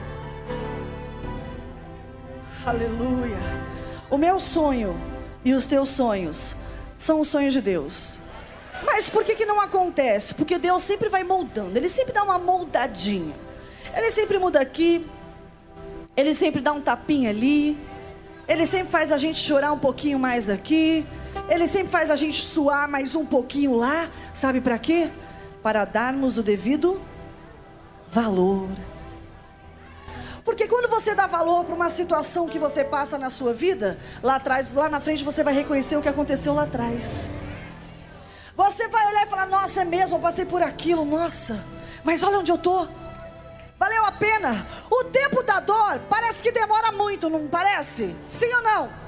Aleluia. 2.66 3.38
O 4.10 4.18
meu 4.18 4.40
sonho 4.40 5.00
e 5.44 5.54
os 5.54 5.68
teus 5.68 5.90
sonhos 5.90 6.56
são 6.98 7.22
os 7.22 7.28
sonhos 7.28 7.54
de 7.54 7.62
Deus. 7.62 8.15
Mas 8.86 9.10
por 9.10 9.24
que, 9.24 9.36
que 9.36 9.46
não 9.46 9.60
acontece? 9.60 10.34
Porque 10.34 10.58
Deus 10.58 10.84
sempre 10.84 11.10
vai 11.10 11.24
moldando, 11.24 11.78
Ele 11.78 11.90
sempre 11.90 12.14
dá 12.14 12.24
uma 12.24 12.38
moldadinha. 12.38 13.34
Ele 13.96 14.12
sempre 14.12 14.38
muda 14.38 14.60
aqui, 14.60 15.06
Ele 16.16 16.34
sempre 16.34 16.62
dá 16.62 16.72
um 16.72 16.82
tapinha 16.82 17.30
ali, 17.30 17.78
Ele 18.48 18.66
sempre 18.68 18.90
faz 18.90 19.12
a 19.12 19.18
gente 19.18 19.40
chorar 19.40 19.72
um 19.72 19.80
pouquinho 19.80 20.20
mais 20.20 20.50
aqui, 20.50 21.06
Ele 21.50 21.68
sempre 21.68 21.88
faz 21.88 22.12
a 22.12 22.16
gente 22.16 22.44
suar 22.44 22.88
mais 22.88 23.16
um 23.16 23.26
pouquinho 23.26 23.76
lá. 23.76 24.10
Sabe 24.34 24.62
para 24.62 24.78
quê? 24.78 25.10
Para 25.64 25.84
darmos 25.84 26.38
o 26.38 26.44
devido 26.44 27.02
valor. 28.12 28.70
Porque 30.44 30.68
quando 30.68 30.88
você 30.88 31.16
dá 31.16 31.26
valor 31.26 31.66
para 31.66 31.74
uma 31.74 31.90
situação 31.90 32.48
que 32.48 32.60
você 32.60 32.84
passa 32.84 33.18
na 33.18 33.32
sua 33.32 33.52
vida, 33.52 33.98
lá 34.22 34.36
atrás, 34.36 34.76
lá 34.76 34.88
na 34.88 35.00
frente 35.00 35.24
você 35.24 35.44
vai 35.44 35.56
reconhecer 35.56 35.98
o 35.98 36.04
que 36.04 36.08
aconteceu 36.08 36.54
lá 36.54 36.64
atrás. 36.64 37.28
Você 38.56 38.88
vai 38.88 39.08
olhar 39.08 39.26
e 39.26 39.30
falar: 39.30 39.46
Nossa, 39.48 39.82
é 39.82 39.86
mesmo, 39.86 40.18
eu 40.18 40.22
passei 40.22 40.46
por 40.46 40.62
aquilo, 40.62 41.04
nossa, 41.04 41.64
mas 42.04 42.24
olha 42.24 42.40
onde 42.40 42.52
eu 42.52 42.56
estou. 42.56 42.88
Valeu 43.78 44.06
a 44.06 44.12
pena. 44.14 44.66
O 44.90 45.04
tempo 45.06 45.44
da 45.44 45.60
dor 45.60 46.00
parece 46.10 46.42
que 46.42 46.52
demora 46.52 46.92
muito, 46.92 47.30
não 47.30 47.48
parece? 47.48 48.16
Sim 48.28 48.54
ou 48.54 48.62
não? 48.62 49.05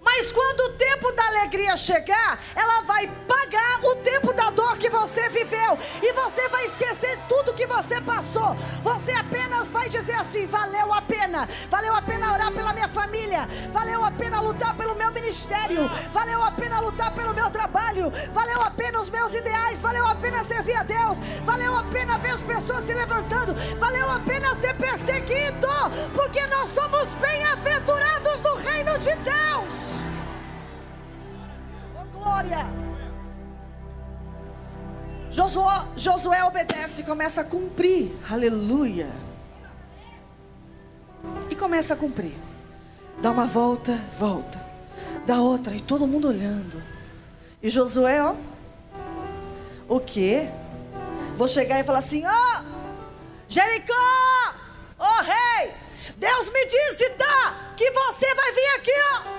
Mas 0.00 0.32
quando 0.32 0.60
o 0.60 0.68
tempo 0.70 1.12
da 1.12 1.26
alegria 1.26 1.76
chegar, 1.76 2.38
ela 2.54 2.82
vai 2.82 3.06
pagar 3.26 3.84
o 3.84 3.96
tempo 3.96 4.32
da 4.32 4.50
dor 4.50 4.78
que 4.78 4.88
você 4.88 5.28
viveu. 5.28 5.78
E 6.02 6.12
você 6.12 6.48
vai 6.48 6.64
esquecer 6.64 7.18
tudo 7.28 7.54
que 7.54 7.66
você 7.66 8.00
passou. 8.00 8.54
Você 8.82 9.12
apenas 9.12 9.70
vai 9.72 9.88
dizer 9.88 10.14
assim: 10.14 10.46
valeu 10.46 10.92
a 10.92 11.02
pena. 11.02 11.48
Valeu 11.68 11.94
a 11.94 12.02
pena 12.02 12.32
orar 12.32 12.52
pela 12.52 12.72
minha 12.72 12.88
família. 12.88 13.48
Valeu 13.72 14.04
a 14.04 14.10
pena 14.10 14.40
lutar 14.40 14.76
pelo 14.76 14.94
meu 14.94 15.10
ministério. 15.12 15.88
Valeu 16.12 16.42
a 16.42 16.52
pena 16.52 16.80
lutar 16.80 17.12
pelo 17.12 17.34
meu 17.34 17.50
trabalho. 17.50 18.12
Valeu 18.32 18.60
a 18.62 18.70
pena 18.70 19.00
os 19.00 19.10
meus 19.10 19.34
ideais. 19.34 19.82
Valeu 19.82 20.06
a 20.06 20.14
pena 20.14 20.44
servir 20.44 20.76
a 20.76 20.82
Deus. 20.82 21.18
Valeu 21.44 21.76
a 21.76 21.84
pena 21.84 22.18
ver 22.18 22.30
as 22.30 22.42
pessoas 22.42 22.84
se 22.84 22.94
levantando. 22.94 23.54
Valeu 23.78 24.10
a 24.10 24.20
pena 24.20 24.54
ser 24.56 24.74
perseguido. 24.74 25.68
Porque 26.14 26.46
nós 26.46 26.70
somos 26.70 27.08
bem-aventurados 27.14 28.40
reino 28.58 28.98
de 28.98 29.14
Deus 29.16 30.08
glória. 32.38 32.66
Josué, 35.30 35.88
Josué 35.96 36.44
obedece 36.44 37.02
e 37.02 37.04
começa 37.04 37.40
a 37.40 37.44
cumprir. 37.44 38.16
Aleluia. 38.30 39.08
E 41.50 41.56
começa 41.56 41.94
a 41.94 41.96
cumprir. 41.96 42.34
Dá 43.20 43.30
uma 43.30 43.46
volta, 43.46 43.98
volta. 44.18 44.60
Dá 45.26 45.40
outra 45.40 45.74
e 45.74 45.80
todo 45.80 46.06
mundo 46.06 46.28
olhando. 46.28 46.82
E 47.62 47.68
Josué, 47.68 48.22
ó. 48.22 48.34
O 49.88 50.00
quê? 50.00 50.48
Vou 51.34 51.48
chegar 51.48 51.80
e 51.80 51.84
falar 51.84 51.98
assim: 51.98 52.24
ó, 52.24 52.30
oh, 52.30 52.62
Jericó, 53.48 53.94
ó 54.98 55.18
oh, 55.18 55.22
rei, 55.22 55.72
Deus 56.16 56.50
me 56.50 56.66
disse, 56.66 57.10
tá, 57.10 57.74
que 57.76 57.90
você 57.90 58.34
vai 58.34 58.52
vir 58.52 58.68
aqui, 58.76 58.92
ó. 59.14 59.38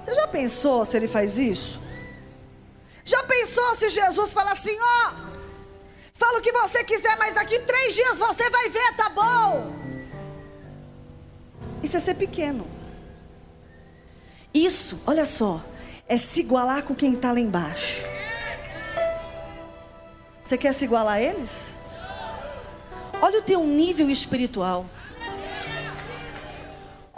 Você 0.00 0.14
já 0.14 0.28
pensou 0.28 0.84
se 0.84 0.96
ele 0.96 1.08
faz 1.08 1.38
isso? 1.38 1.80
Já 3.04 3.22
pensou 3.22 3.74
se 3.74 3.88
Jesus 3.90 4.32
fala 4.32 4.52
assim: 4.52 4.76
ó, 4.80 5.12
fala 6.14 6.38
o 6.38 6.42
que 6.42 6.52
você 6.52 6.82
quiser, 6.84 7.16
mas 7.18 7.34
daqui 7.34 7.58
três 7.60 7.94
dias 7.94 8.18
você 8.18 8.48
vai 8.48 8.68
ver, 8.70 8.94
tá 8.96 9.10
bom? 9.10 9.74
Isso 11.82 11.98
é 11.98 12.00
ser 12.00 12.14
pequeno. 12.14 12.66
Isso, 14.52 15.00
olha 15.06 15.26
só, 15.26 15.60
é 16.08 16.16
se 16.16 16.40
igualar 16.40 16.82
com 16.82 16.94
quem 16.94 17.12
está 17.12 17.32
lá 17.32 17.40
embaixo. 17.40 18.02
Você 20.40 20.56
quer 20.56 20.72
se 20.72 20.84
igualar 20.84 21.16
a 21.16 21.20
eles? 21.20 21.74
Olha 23.20 23.38
o 23.38 23.42
teu 23.42 23.64
nível 23.64 24.08
espiritual. 24.08 24.86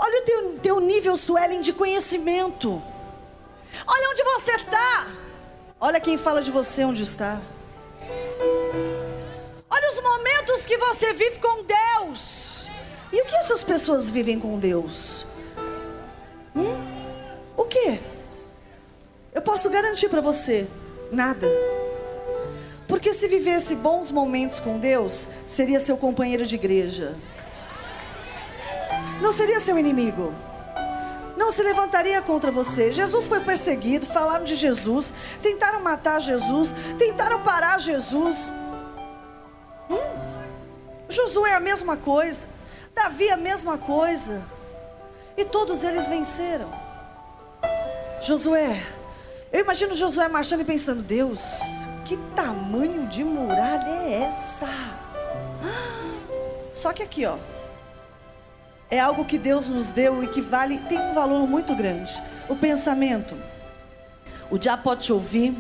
Olha 0.07 0.21
o 0.21 0.25
teu, 0.25 0.59
teu 0.63 0.79
nível, 0.79 1.17
Suelen, 1.17 1.61
de 1.61 1.73
conhecimento. 1.73 2.81
Olha 3.85 4.11
onde 4.11 4.23
você 4.23 4.53
está. 4.53 5.09
Olha 5.81 5.99
quem 5.99 6.17
fala 6.17 6.41
de 6.41 6.53
você 6.53 6.85
onde 6.85 7.03
está. 7.03 7.43
Olha 9.69 9.89
os 9.89 10.01
momentos 10.01 10.65
que 10.65 10.79
você 10.79 11.13
vive 11.13 11.41
com 11.41 11.65
Deus. 11.65 12.69
E 13.13 13.21
o 13.21 13.25
que 13.25 13.35
essas 13.35 13.65
pessoas 13.65 14.09
vivem 14.09 14.39
com 14.39 14.61
Deus? 14.61 15.27
Hum? 16.55 16.87
O 17.57 17.65
que? 17.65 17.99
Eu 19.35 19.43
posso 19.43 19.69
garantir 19.69 20.09
para 20.09 20.21
você: 20.21 20.69
nada. 21.11 21.49
Porque 22.87 23.13
se 23.13 23.27
vivesse 23.27 23.75
bons 23.75 24.13
momentos 24.13 24.61
com 24.61 24.79
Deus, 24.79 25.29
seria 25.45 25.81
seu 25.81 25.97
companheiro 25.97 26.47
de 26.47 26.55
igreja. 26.55 27.17
Não 29.21 29.33
seria 29.33 29.61
seu 29.61 29.79
inimigo. 29.79 30.35
Não 31.37 31.53
se 31.53 31.63
levantaria 31.63 32.21
contra 32.23 32.51
você. 32.51 32.93
Jesus 32.93 33.29
foi 33.29 33.41
perseguido, 33.41 34.07
falaram 34.07 34.45
de 34.45 34.55
Jesus, 34.55 35.13
tentaram 35.43 35.83
matar 35.83 36.21
Jesus, 36.21 36.75
tentaram 36.99 37.43
parar 37.43 37.79
Jesus. 37.79 38.51
Hum, 39.91 39.97
Josué 41.09 41.51
é 41.51 41.55
a 41.55 41.61
mesma 41.61 41.97
coisa, 41.97 42.49
Davi 42.95 43.29
é 43.29 43.33
a 43.33 43.37
mesma 43.37 43.77
coisa. 43.77 44.43
E 45.37 45.45
todos 45.45 45.85
eles 45.85 46.09
venceram. 46.09 46.71
Josué, 48.23 48.83
eu 49.53 49.61
imagino 49.61 49.95
Josué 49.95 50.29
marchando 50.29 50.63
e 50.63 50.65
pensando: 50.65 51.03
Deus, 51.03 51.61
que 52.07 52.17
tamanho 52.35 53.07
de 53.07 53.23
muralha 53.23 53.91
é 53.91 54.23
essa? 54.23 54.69
Só 56.73 56.93
que 56.95 57.03
aqui, 57.03 57.27
ó, 57.27 57.37
é 58.91 59.01
algo 59.01 59.25
que 59.25 59.39
Deus 59.39 59.69
nos 59.69 59.91
deu 59.91 60.23
e 60.23 60.29
que 60.29 60.41
vale, 60.41 60.79
tem 60.89 60.99
um 60.99 61.13
valor 61.13 61.47
muito 61.47 61.75
grande. 61.75 62.23
O 62.49 62.55
pensamento. 62.55 63.37
O 64.51 64.59
diabo 64.59 64.83
pode 64.85 65.05
te 65.05 65.13
ouvir, 65.13 65.57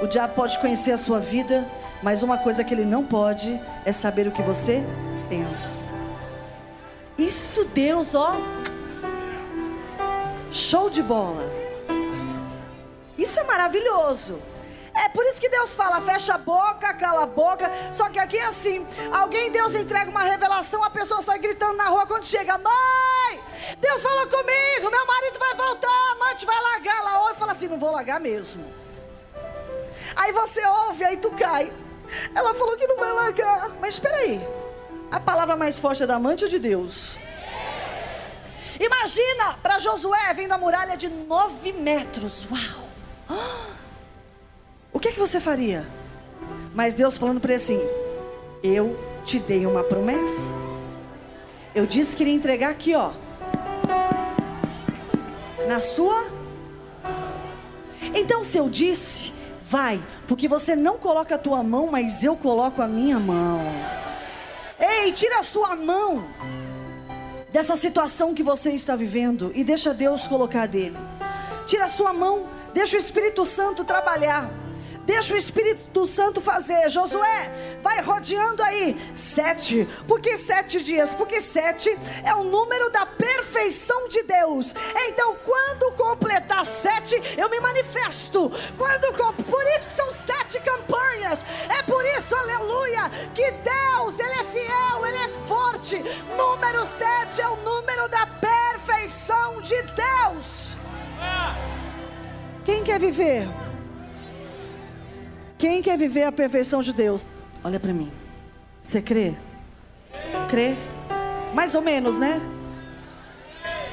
o 0.00 0.06
diabo 0.06 0.34
pode 0.34 0.58
conhecer 0.58 0.92
a 0.92 0.96
sua 0.96 1.20
vida, 1.20 1.66
mas 2.02 2.22
uma 2.22 2.38
coisa 2.38 2.64
que 2.64 2.72
ele 2.72 2.84
não 2.84 3.04
pode 3.04 3.60
é 3.84 3.92
saber 3.92 4.26
o 4.26 4.32
que 4.32 4.40
você 4.40 4.82
pensa. 5.28 5.92
Isso 7.18 7.66
Deus, 7.66 8.14
ó, 8.14 8.34
show 10.50 10.88
de 10.88 11.02
bola. 11.02 11.44
Isso 13.18 13.38
é 13.38 13.44
maravilhoso. 13.44 14.38
Por 15.12 15.24
isso 15.26 15.40
que 15.40 15.48
Deus 15.48 15.74
fala, 15.74 16.00
fecha 16.00 16.34
a 16.34 16.38
boca, 16.38 16.92
cala 16.94 17.24
a 17.24 17.26
boca. 17.26 17.70
Só 17.92 18.08
que 18.08 18.18
aqui 18.18 18.38
é 18.38 18.46
assim: 18.46 18.86
alguém, 19.12 19.50
Deus 19.50 19.74
entrega 19.74 20.10
uma 20.10 20.22
revelação, 20.22 20.82
a 20.82 20.90
pessoa 20.90 21.20
sai 21.22 21.38
gritando 21.38 21.76
na 21.76 21.88
rua 21.88 22.06
quando 22.06 22.24
chega: 22.24 22.56
Mãe, 22.58 23.40
Deus 23.78 24.02
falou 24.02 24.26
comigo, 24.26 24.90
meu 24.90 25.06
marido 25.06 25.38
vai 25.38 25.54
voltar, 25.54 25.88
a 25.88 26.12
amante 26.12 26.46
vai 26.46 26.60
largar. 26.60 26.96
Ela 26.96 27.20
ouve 27.22 27.32
e 27.32 27.38
fala 27.38 27.52
assim: 27.52 27.68
Não 27.68 27.78
vou 27.78 27.92
largar 27.92 28.20
mesmo. 28.20 28.64
Aí 30.16 30.32
você 30.32 30.64
ouve, 30.64 31.04
aí 31.04 31.16
tu 31.16 31.30
cai. 31.32 31.72
Ela 32.34 32.54
falou 32.54 32.76
que 32.76 32.86
não 32.86 32.96
vai 32.96 33.12
largar. 33.12 33.70
Mas 33.80 33.94
espera 33.94 34.16
aí. 34.16 34.46
A 35.10 35.20
palavra 35.20 35.56
mais 35.56 35.78
forte 35.78 36.02
é 36.02 36.06
da 36.06 36.16
amante 36.16 36.44
ou 36.44 36.50
de 36.50 36.58
Deus? 36.58 37.18
Imagina 38.80 39.58
para 39.62 39.78
Josué 39.78 40.32
vindo 40.34 40.52
a 40.52 40.58
muralha 40.58 40.96
de 40.96 41.08
nove 41.08 41.72
metros. 41.72 42.46
Uau! 42.50 43.72
O 44.92 45.00
que, 45.00 45.08
é 45.08 45.12
que 45.12 45.18
você 45.18 45.40
faria? 45.40 45.86
Mas 46.74 46.94
Deus 46.94 47.16
falando 47.16 47.40
para 47.40 47.52
ele 47.52 47.62
assim: 47.62 47.80
Eu 48.62 48.98
te 49.24 49.38
dei 49.38 49.66
uma 49.66 49.82
promessa. 49.82 50.54
Eu 51.74 51.86
disse 51.86 52.14
que 52.14 52.22
iria 52.22 52.34
entregar 52.34 52.70
aqui, 52.70 52.94
ó. 52.94 53.12
Na 55.66 55.80
sua. 55.80 56.26
Então, 58.14 58.44
se 58.44 58.58
eu 58.58 58.68
disse, 58.68 59.32
vai, 59.62 60.02
porque 60.28 60.46
você 60.46 60.76
não 60.76 60.98
coloca 60.98 61.36
a 61.36 61.38
tua 61.38 61.62
mão, 61.62 61.86
mas 61.90 62.22
eu 62.22 62.36
coloco 62.36 62.82
a 62.82 62.86
minha 62.86 63.18
mão. 63.18 63.60
Ei, 64.78 65.12
tira 65.12 65.38
a 65.38 65.42
sua 65.42 65.74
mão 65.74 66.24
dessa 67.50 67.74
situação 67.76 68.34
que 68.34 68.42
você 68.42 68.72
está 68.72 68.94
vivendo 68.96 69.50
e 69.54 69.64
deixa 69.64 69.94
Deus 69.94 70.26
colocar 70.26 70.66
dele. 70.66 70.96
Tira 71.64 71.86
a 71.86 71.88
sua 71.88 72.12
mão, 72.12 72.46
deixa 72.74 72.96
o 72.96 73.00
Espírito 73.00 73.44
Santo 73.46 73.84
trabalhar. 73.84 74.50
Deixa 75.04 75.34
o 75.34 75.36
Espírito 75.36 76.06
Santo 76.06 76.40
fazer. 76.40 76.88
Josué, 76.88 77.78
vai 77.82 78.00
rodeando 78.00 78.62
aí. 78.62 78.96
Sete. 79.14 79.88
Por 80.06 80.20
que 80.20 80.36
sete 80.36 80.82
dias? 80.82 81.12
Porque 81.12 81.40
sete 81.40 81.96
é 82.24 82.34
o 82.34 82.44
número 82.44 82.90
da 82.90 83.04
perfeição 83.04 84.08
de 84.08 84.22
Deus. 84.22 84.74
Então, 85.08 85.36
quando 85.44 85.92
completar 85.92 86.64
sete, 86.64 87.20
eu 87.36 87.48
me 87.48 87.58
manifesto. 87.60 88.50
Quando 88.78 89.12
por 89.44 89.66
isso 89.76 89.88
que 89.88 89.92
são 89.92 90.10
sete 90.12 90.60
campanhas. 90.60 91.44
É 91.68 91.82
por 91.82 92.04
isso, 92.04 92.34
aleluia, 92.34 93.10
que 93.34 93.50
Deus, 93.50 94.18
Ele 94.18 94.40
é 94.40 94.44
fiel, 94.44 95.06
Ele 95.06 95.16
é 95.16 95.28
forte. 95.48 95.96
Número 96.36 96.84
sete 96.84 97.40
é 97.40 97.48
o 97.48 97.56
número 97.56 98.08
da 98.08 98.26
perfeição 98.26 99.60
de 99.60 99.80
Deus. 99.82 100.76
Quem 102.64 102.84
quer 102.84 102.98
viver? 102.98 103.61
Quem 105.62 105.80
quer 105.80 105.96
viver 105.96 106.24
a 106.24 106.32
perfeição 106.32 106.82
de 106.82 106.92
Deus? 106.92 107.24
Olha 107.62 107.78
para 107.78 107.92
mim. 107.92 108.10
Você 108.82 109.00
crê? 109.00 109.32
Crê? 110.50 110.74
Mais 111.54 111.76
ou 111.76 111.80
menos, 111.80 112.18
né? 112.18 112.40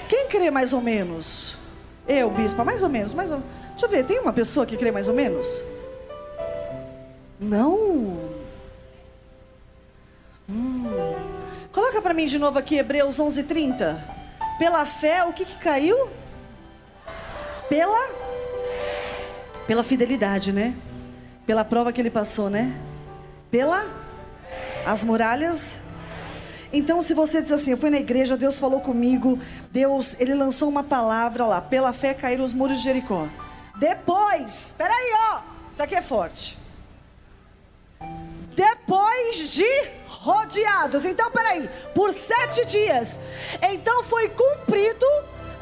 Quem 0.08 0.28
crê 0.28 0.50
mais 0.50 0.74
ou 0.74 0.82
menos? 0.82 1.60
Eu, 2.08 2.32
bispa, 2.32 2.64
mais 2.66 2.82
ou 2.82 2.90
menos, 2.90 3.14
mais 3.14 3.32
ou 3.32 3.44
Deixa 3.70 3.86
eu 3.86 3.90
ver, 3.92 4.04
tem 4.04 4.20
uma 4.20 4.34
pessoa 4.34 4.66
que 4.66 4.76
crê 4.76 4.92
mais 4.92 5.08
ou 5.08 5.14
menos? 5.14 5.46
Não. 7.40 7.78
Hum. 10.50 10.88
Coloca 11.72 12.02
para 12.02 12.16
mim 12.16 12.26
de 12.26 12.40
novo 12.40 12.58
aqui 12.58 12.78
Hebreus 12.78 13.20
11:30. 13.20 14.04
Pela 14.58 14.88
fé, 14.88 15.24
o 15.24 15.34
que 15.34 15.46
que 15.46 15.58
caiu? 15.60 16.10
Pela 17.70 18.10
pela 19.68 19.84
fidelidade, 19.84 20.52
né? 20.52 20.74
Pela 21.50 21.66
prova 21.66 21.92
que 21.92 22.00
ele 22.00 22.12
passou, 22.12 22.48
né? 22.48 22.80
Pela 23.50 23.84
as 24.86 25.04
muralhas. 25.04 25.80
Então, 26.72 27.02
se 27.02 27.16
você 27.16 27.42
diz 27.42 27.52
assim, 27.52 27.72
eu 27.72 27.78
fui 27.78 27.90
na 27.90 27.98
igreja, 27.98 28.38
Deus 28.38 28.60
falou 28.60 28.80
comigo, 28.82 29.40
Deus, 29.72 30.16
ele 30.20 30.36
lançou 30.36 30.70
uma 30.70 30.84
palavra 30.84 31.48
lá, 31.48 31.60
pela 31.60 31.92
fé 31.92 32.14
caíram 32.14 32.46
os 32.46 32.54
muros 32.54 32.78
de 32.78 32.84
Jericó. 32.84 33.28
Depois, 33.80 34.68
espera 34.68 34.94
aí, 34.94 35.12
ó, 35.32 35.42
isso 35.72 35.82
aqui 35.82 35.96
é 35.96 36.04
forte. 36.04 36.56
Depois 38.56 39.50
de 39.50 39.90
rodeados, 40.06 41.04
então 41.04 41.32
peraí, 41.32 41.68
por 41.96 42.14
sete 42.14 42.64
dias, 42.68 43.20
então 43.60 44.04
foi 44.04 44.30
cumprido 44.30 45.08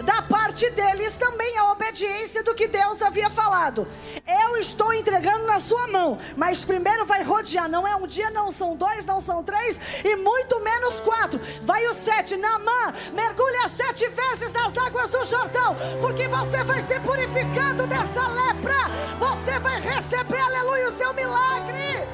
da 0.03 0.21
parte 0.21 0.69
deles 0.71 1.15
também 1.15 1.57
a 1.57 1.71
obediência 1.71 2.43
do 2.43 2.53
que 2.53 2.67
Deus 2.67 3.01
havia 3.01 3.29
falado. 3.29 3.87
Eu 4.27 4.57
estou 4.57 4.93
entregando 4.93 5.45
na 5.45 5.59
sua 5.59 5.87
mão, 5.87 6.17
mas 6.35 6.63
primeiro 6.63 7.05
vai 7.05 7.23
rodear. 7.23 7.67
Não 7.67 7.87
é 7.87 7.95
um 7.95 8.05
dia, 8.05 8.29
não 8.29 8.51
são 8.51 8.75
dois, 8.75 9.05
não 9.05 9.19
são 9.19 9.43
três 9.43 9.79
e 10.03 10.15
muito 10.15 10.59
menos 10.59 10.99
quatro. 10.99 11.39
Vai 11.63 11.85
o 11.87 11.93
sete, 11.93 12.37
Namã, 12.37 12.93
mergulha 13.13 13.69
sete 13.69 14.07
vezes 14.07 14.53
nas 14.53 14.77
águas 14.77 15.09
do 15.11 15.23
Jordão, 15.25 15.75
porque 15.99 16.27
você 16.27 16.63
vai 16.63 16.81
ser 16.81 17.01
purificado 17.01 17.87
dessa 17.87 18.27
lepra. 18.27 18.77
Você 19.17 19.59
vai 19.59 19.79
receber, 19.81 20.39
aleluia, 20.39 20.89
o 20.89 20.93
seu 20.93 21.13
milagre. 21.13 22.07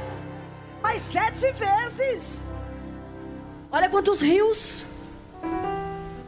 Mas 0.82 1.02
sete 1.02 1.52
vezes. 1.52 2.50
Olha 3.72 3.89
quantos 3.89 4.22
rios. 4.22 4.86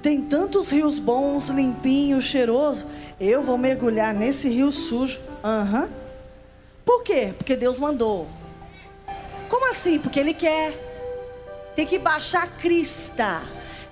Tem 0.05 0.21
tantos 0.21 0.69
rios 0.69 0.99
bons, 0.99 1.49
limpinhos, 1.49 2.25
cheirosos. 2.25 2.85
Eu 3.19 3.41
vou 3.41 3.57
mergulhar 3.57 4.13
nesse 4.13 4.47
rio 4.47 4.71
sujo. 4.71 5.19
Aham. 5.43 5.81
Uhum. 5.81 5.89
Por 6.85 7.01
quê? 7.01 7.33
Porque 7.35 7.55
Deus 7.55 7.79
mandou. 7.79 8.27
Como 9.49 9.67
assim? 9.67 9.97
Porque 9.97 10.19
Ele 10.19 10.35
quer. 10.35 10.75
Tem 11.75 11.87
que 11.87 11.97
baixar 11.97 12.43
a 12.43 12.47
crista 12.47 13.41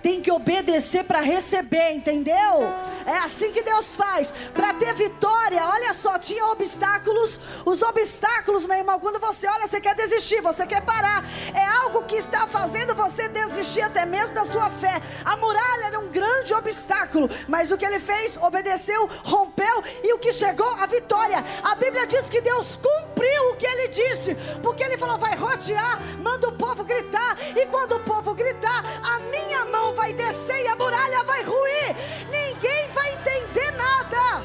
tem 0.03 0.21
que 0.21 0.29
obedecer 0.29 1.05
para 1.05 1.21
receber, 1.21 1.93
entendeu? 1.93 2.61
É 3.05 3.17
assim 3.23 3.53
que 3.53 3.63
Deus 3.63 3.95
faz. 3.95 4.31
Para 4.53 4.73
ter 4.73 4.93
vitória, 4.93 5.65
olha 5.65 5.93
só, 5.93 6.19
tinha 6.19 6.45
obstáculos. 6.47 7.39
Os 7.65 7.81
obstáculos, 7.81 8.65
meu 8.65 8.77
irmão, 8.77 8.99
quando 8.99 9.17
você 9.17 9.47
olha, 9.47 9.65
você 9.65 9.79
quer 9.79 9.95
desistir, 9.95 10.41
você 10.41 10.67
quer 10.67 10.81
parar. 10.81 11.23
É 11.53 11.63
algo 11.63 12.03
que 12.03 12.15
está 12.15 12.45
fazendo 12.45 12.93
você 12.93 13.29
desistir 13.29 13.81
até 13.81 14.05
mesmo 14.05 14.35
da 14.35 14.45
sua 14.45 14.69
fé. 14.69 15.01
A 15.23 15.37
muralha 15.37 15.85
era 15.85 15.99
um 15.99 16.09
grande 16.09 16.53
obstáculo, 16.53 17.29
mas 17.47 17.71
o 17.71 17.77
que 17.77 17.85
ele 17.85 17.99
fez? 17.99 18.35
Obedeceu, 18.35 19.09
rompeu 19.23 19.83
e 20.03 20.11
o 20.11 20.19
que 20.19 20.33
chegou? 20.33 20.69
A 20.81 20.85
vitória. 20.85 21.43
A 21.63 21.75
Bíblia 21.75 22.05
diz 22.05 22.27
que 22.29 22.41
Deus 22.41 22.75
cumpriu 22.75 23.51
o 23.51 23.55
que 23.55 23.65
ele 23.65 23.87
disse, 23.87 24.35
porque 24.61 24.83
ele 24.83 24.97
falou: 24.97 25.17
vai 25.17 25.35
rodear, 25.35 26.01
manda 26.17 26.49
o 26.49 26.51
povo 26.51 26.83
gritar, 26.83 27.37
e 27.55 27.65
quando 27.67 27.95
o 27.95 27.99
povo 28.01 28.33
gritar, 28.33 28.83
a 29.01 29.19
minha 29.19 29.63
mão 29.65 29.92
vai 29.93 30.13
descer 30.13 30.63
e 30.63 30.67
a 30.67 30.75
muralha 30.75 31.23
vai 31.23 31.43
ruir. 31.43 31.95
Ninguém 32.29 32.89
vai 32.89 33.13
entender 33.13 33.71
nada. 33.71 34.43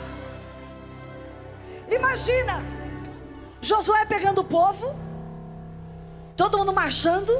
Imagina 1.91 2.63
Josué 3.61 4.05
pegando 4.05 4.41
o 4.41 4.45
povo, 4.45 4.95
todo 6.37 6.59
mundo 6.59 6.73
marchando. 6.73 7.33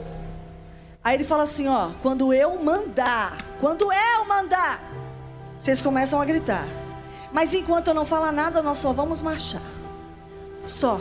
Aí 1.03 1.15
ele 1.15 1.25
fala 1.25 1.45
assim: 1.45 1.69
Ó, 1.69 1.93
quando 2.03 2.33
eu 2.35 2.63
mandar, 2.63 3.37
quando 3.61 3.93
eu 3.93 4.25
mandar, 4.25 4.81
vocês 5.61 5.81
começam 5.81 6.21
a 6.21 6.25
gritar. 6.25 6.67
Mas 7.33 7.55
enquanto 7.55 7.89
eu 7.89 7.95
não 7.95 8.05
falar 8.05 8.33
nada, 8.33 8.63
nós 8.63 8.79
só 8.79 8.93
vamos 8.93 9.21
marchar. 9.21 9.63
Só. 10.67 10.99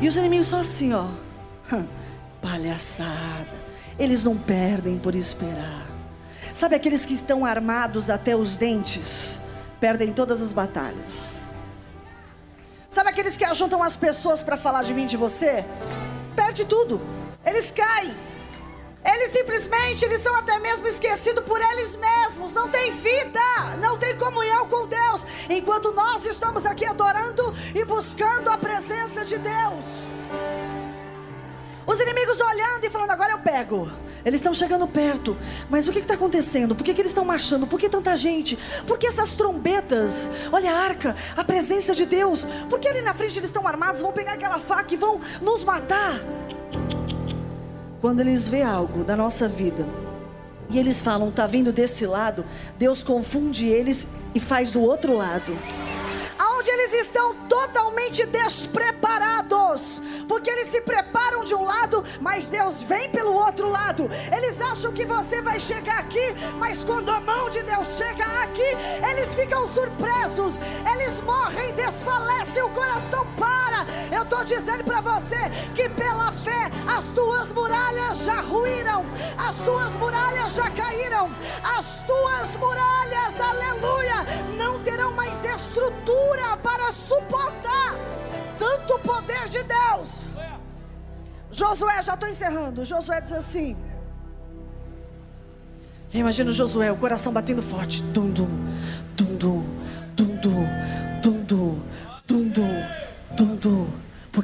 E 0.00 0.08
os 0.08 0.16
inimigos 0.16 0.48
só 0.48 0.58
assim, 0.58 0.92
ó. 0.92 1.06
Palhaçada. 2.42 3.61
Eles 3.98 4.24
não 4.24 4.36
perdem 4.36 4.98
por 4.98 5.14
esperar. 5.14 5.86
Sabe 6.54 6.74
aqueles 6.74 7.06
que 7.06 7.14
estão 7.14 7.44
armados 7.44 8.10
até 8.10 8.36
os 8.36 8.56
dentes, 8.56 9.38
perdem 9.80 10.12
todas 10.12 10.42
as 10.42 10.52
batalhas. 10.52 11.42
Sabe 12.90 13.08
aqueles 13.08 13.38
que 13.38 13.44
ajuntam 13.44 13.82
as 13.82 13.96
pessoas 13.96 14.42
para 14.42 14.56
falar 14.56 14.82
de 14.82 14.92
mim, 14.92 15.06
de 15.06 15.16
você? 15.16 15.64
Perde 16.36 16.66
tudo. 16.66 17.00
Eles 17.44 17.70
caem. 17.70 18.14
Eles 19.04 19.32
simplesmente, 19.32 20.04
eles 20.04 20.20
são 20.20 20.34
até 20.36 20.58
mesmo 20.58 20.86
esquecidos 20.86 21.44
por 21.44 21.60
eles 21.60 21.96
mesmos. 21.96 22.52
Não 22.52 22.68
tem 22.68 22.92
vida, 22.92 23.40
não 23.80 23.98
tem 23.98 24.16
comunhão 24.16 24.68
com 24.68 24.86
Deus. 24.86 25.26
Enquanto 25.48 25.92
nós 25.92 26.24
estamos 26.24 26.64
aqui 26.66 26.84
adorando 26.84 27.52
e 27.74 27.84
buscando 27.84 28.48
a 28.48 28.58
presença 28.58 29.24
de 29.24 29.38
Deus. 29.38 29.84
Os 31.86 32.00
inimigos 32.00 32.40
olhando 32.40 32.84
e 32.84 32.90
falando, 32.90 33.10
agora 33.10 33.32
eu 33.32 33.38
pego. 33.38 33.90
Eles 34.24 34.40
estão 34.40 34.54
chegando 34.54 34.86
perto. 34.86 35.36
Mas 35.68 35.88
o 35.88 35.92
que 35.92 35.98
está 35.98 36.14
acontecendo? 36.14 36.74
Por 36.74 36.84
que, 36.84 36.94
que 36.94 37.00
eles 37.00 37.10
estão 37.10 37.24
marchando? 37.24 37.66
Por 37.66 37.78
que 37.78 37.88
tanta 37.88 38.14
gente? 38.16 38.56
Por 38.86 38.98
que 38.98 39.06
essas 39.06 39.34
trombetas? 39.34 40.30
Olha 40.52 40.72
a 40.72 40.78
arca, 40.78 41.16
a 41.36 41.42
presença 41.42 41.94
de 41.94 42.06
Deus. 42.06 42.44
Por 42.70 42.78
que 42.78 42.88
ali 42.88 43.02
na 43.02 43.14
frente 43.14 43.38
eles 43.38 43.48
estão 43.48 43.66
armados? 43.66 44.00
Vão 44.00 44.12
pegar 44.12 44.34
aquela 44.34 44.60
faca 44.60 44.94
e 44.94 44.96
vão 44.96 45.20
nos 45.40 45.64
matar. 45.64 46.20
Quando 48.00 48.20
eles 48.20 48.48
vê 48.48 48.62
algo 48.62 49.04
da 49.04 49.16
nossa 49.16 49.48
vida 49.48 49.86
e 50.70 50.78
eles 50.78 51.00
falam, 51.00 51.28
está 51.28 51.46
vindo 51.46 51.72
desse 51.72 52.06
lado, 52.06 52.44
Deus 52.78 53.04
confunde 53.04 53.66
eles 53.66 54.06
e 54.34 54.40
faz 54.40 54.72
do 54.72 54.82
outro 54.82 55.16
lado 55.16 55.56
onde 56.62 56.70
eles 56.70 56.92
estão 56.92 57.34
totalmente 57.48 58.24
despreparados, 58.24 60.00
porque 60.28 60.48
eles 60.48 60.68
se 60.68 60.80
preparam 60.80 61.42
de 61.42 61.56
um 61.56 61.64
lado, 61.64 62.04
mas 62.20 62.48
Deus 62.48 62.84
vem 62.84 63.10
pelo 63.10 63.34
outro 63.34 63.68
lado. 63.68 64.08
Eles 64.32 64.60
acham 64.60 64.92
que 64.92 65.04
você 65.04 65.42
vai 65.42 65.58
chegar 65.58 65.98
aqui, 65.98 66.32
mas 66.60 66.84
quando 66.84 67.10
a 67.10 67.20
mão 67.20 67.50
de 67.50 67.64
Deus 67.64 67.96
chega 67.96 68.24
aqui, 68.44 68.76
eles 69.10 69.34
ficam 69.34 69.66
surpresos, 69.66 70.54
eles 70.94 71.20
morrem, 71.20 71.74
desfalecem, 71.74 72.62
o 72.62 72.70
coração 72.70 73.26
para. 73.36 73.84
Eu 74.16 74.21
estou 74.42 74.58
dizendo 74.58 74.84
para 74.84 75.00
você 75.00 75.36
que 75.74 75.88
pela 75.88 76.32
fé 76.32 76.70
as 76.86 77.04
tuas 77.06 77.52
muralhas 77.52 78.24
já 78.24 78.40
ruíram, 78.40 79.04
as 79.38 79.60
tuas 79.62 79.94
muralhas 79.96 80.54
já 80.54 80.70
caíram, 80.70 81.30
as 81.78 82.02
tuas 82.02 82.56
muralhas, 82.56 83.40
aleluia, 83.40 84.14
não 84.56 84.82
terão 84.82 85.12
mais 85.12 85.44
estrutura 85.44 86.56
para 86.62 86.92
suportar 86.92 87.94
tanto 88.58 88.98
poder 89.00 89.48
de 89.48 89.62
Deus. 89.62 90.22
Josué, 91.50 92.02
já 92.02 92.14
estou 92.14 92.28
encerrando. 92.28 92.84
Josué 92.84 93.20
diz 93.20 93.32
assim. 93.32 93.76
Imagina 96.12 96.52
Josué, 96.52 96.90
o 96.90 96.96
coração 96.96 97.32
batendo 97.32 97.62
forte. 97.62 98.02
Dum, 98.02 98.30
dum, 98.30 98.48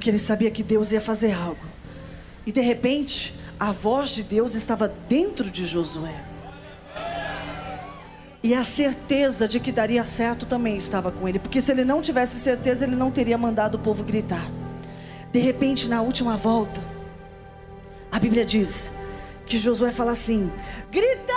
Porque 0.08 0.12
ele 0.16 0.24
sabia 0.24 0.50
que 0.50 0.62
Deus 0.62 0.90
ia 0.90 1.02
fazer 1.02 1.32
algo. 1.32 1.60
E 2.46 2.50
de 2.50 2.62
repente, 2.62 3.34
a 3.60 3.72
voz 3.72 4.08
de 4.08 4.22
Deus 4.22 4.54
estava 4.54 4.88
dentro 5.06 5.50
de 5.50 5.66
Josué. 5.66 6.24
E 8.42 8.54
a 8.54 8.64
certeza 8.64 9.46
de 9.46 9.60
que 9.60 9.70
daria 9.70 10.02
certo 10.06 10.46
também 10.46 10.78
estava 10.78 11.12
com 11.12 11.28
ele, 11.28 11.38
porque 11.38 11.60
se 11.60 11.70
ele 11.70 11.84
não 11.84 12.00
tivesse 12.00 12.36
certeza, 12.36 12.86
ele 12.86 12.96
não 12.96 13.10
teria 13.10 13.36
mandado 13.36 13.74
o 13.74 13.78
povo 13.78 14.02
gritar. 14.02 14.50
De 15.30 15.40
repente, 15.40 15.88
na 15.88 16.00
última 16.00 16.38
volta, 16.38 16.82
a 18.10 18.18
Bíblia 18.18 18.46
diz 18.46 18.90
que 19.44 19.58
Josué 19.58 19.92
fala 19.92 20.12
assim: 20.12 20.50
gritai, 20.90 21.28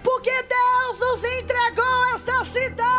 porque 0.00 0.30
Deus 0.30 1.00
nos 1.00 1.24
entregou 1.24 2.14
essa 2.14 2.44
cidade. 2.44 2.89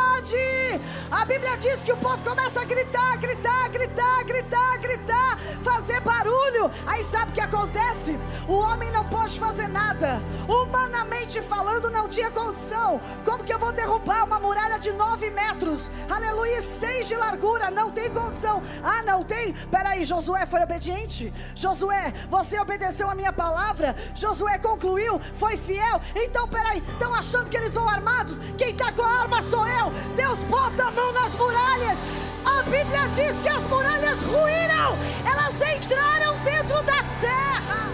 A 1.12 1.26
Bíblia 1.26 1.58
diz 1.58 1.84
que 1.84 1.92
o 1.92 1.98
povo 1.98 2.24
começa 2.24 2.62
a 2.62 2.64
gritar, 2.64 3.18
gritar, 3.18 3.68
gritar, 3.68 4.24
gritar, 4.24 4.78
gritar, 4.78 5.38
fazer 5.62 6.00
barulho. 6.00 6.72
Aí 6.88 7.04
sabe 7.04 7.32
o 7.32 7.34
que 7.34 7.42
acontece? 7.42 8.18
O 8.48 8.54
homem 8.54 8.90
não 8.92 9.04
pode 9.04 9.38
fazer 9.38 9.68
nada. 9.68 10.22
Humanamente 10.48 11.42
falando, 11.42 11.90
não 11.90 12.08
tinha 12.08 12.32
condição. 12.32 13.02
Como 13.26 13.44
que 13.44 13.54
eu 13.54 13.60
vou 13.60 13.74
derrubar 13.74 14.24
uma 14.24 14.40
muralha 14.40 14.80
de 14.80 14.94
nove 14.94 15.30
metros? 15.30 15.92
Aleluia, 16.10 16.62
seis 16.62 17.10
de 17.10 17.16
largura. 17.18 17.70
Não 17.70 17.92
tem 17.92 18.10
condição. 18.10 18.64
Ah, 18.82 19.04
não 19.04 19.22
tem? 19.26 19.52
Peraí, 19.70 20.06
Josué 20.06 20.46
foi 20.46 20.62
obediente. 20.62 21.34
Josué, 21.54 22.14
você 22.30 22.58
obedeceu 22.58 23.10
a 23.10 23.16
minha 23.16 23.34
palavra. 23.34 23.98
Josué 24.16 24.58
concluiu, 24.58 25.20
foi 25.34 25.58
fiel. 25.58 26.00
Então, 26.16 26.48
peraí, 26.48 26.82
estão 26.94 27.14
achando 27.14 27.50
que 27.50 27.58
eles 27.58 27.74
vão 27.74 27.90
armados? 27.90 28.40
Quem 28.58 28.70
está 28.70 28.94
com 28.94 29.04
a 29.04 29.22
arma 29.24 29.42
sou 29.42 29.68
eu. 29.68 29.92
Deus 30.16 30.40
bota 30.44 30.86
a 30.86 30.92
mão 30.92 31.01
nas 31.12 31.34
muralhas. 31.36 31.98
A 32.46 32.64
Bíblia 32.64 33.08
diz 33.14 33.42
que 33.42 33.50
as 33.50 33.64
muralhas 33.64 34.18
ruíram, 34.24 34.98
elas 35.26 35.56
entraram 35.76 36.38
dentro 36.40 36.82
da 36.84 37.04
terra. 37.20 37.90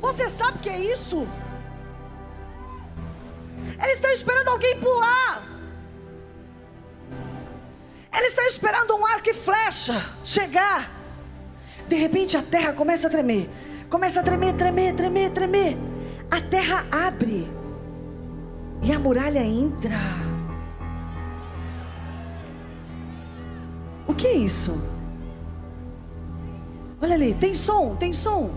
Você 0.00 0.28
sabe 0.28 0.58
o 0.58 0.60
que 0.60 0.68
é 0.68 0.78
isso? 0.78 1.28
Eles 3.82 3.96
estão 3.96 4.10
esperando 4.10 4.48
alguém 4.48 4.78
pular. 4.80 5.42
Eles 8.12 8.30
estão 8.30 8.44
esperando 8.44 8.94
um 8.96 9.06
arco 9.06 9.30
e 9.30 9.34
flecha 9.34 10.04
chegar. 10.24 10.90
De 11.88 11.96
repente 11.96 12.36
a 12.36 12.42
terra 12.42 12.72
começa 12.72 13.06
a 13.06 13.10
tremer. 13.10 13.48
Começa 13.88 14.20
a 14.20 14.22
tremer, 14.22 14.54
tremer, 14.54 14.94
tremer, 14.94 15.30
tremer. 15.30 15.76
A 16.30 16.40
terra 16.40 16.86
abre. 16.90 17.50
E 18.82 18.92
a 18.92 18.98
muralha 18.98 19.40
entra. 19.40 20.29
O 24.10 24.14
que 24.14 24.26
é 24.26 24.32
isso? 24.32 24.76
Olha 27.00 27.14
ali, 27.14 27.32
tem 27.32 27.54
som, 27.54 27.94
tem 27.94 28.12
som. 28.12 28.50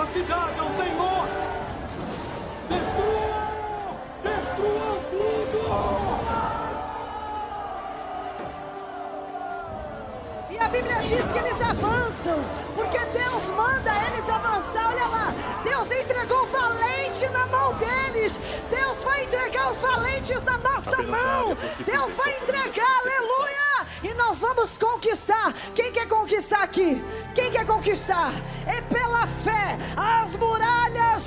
nossa 0.00 0.12
cidade. 0.12 0.49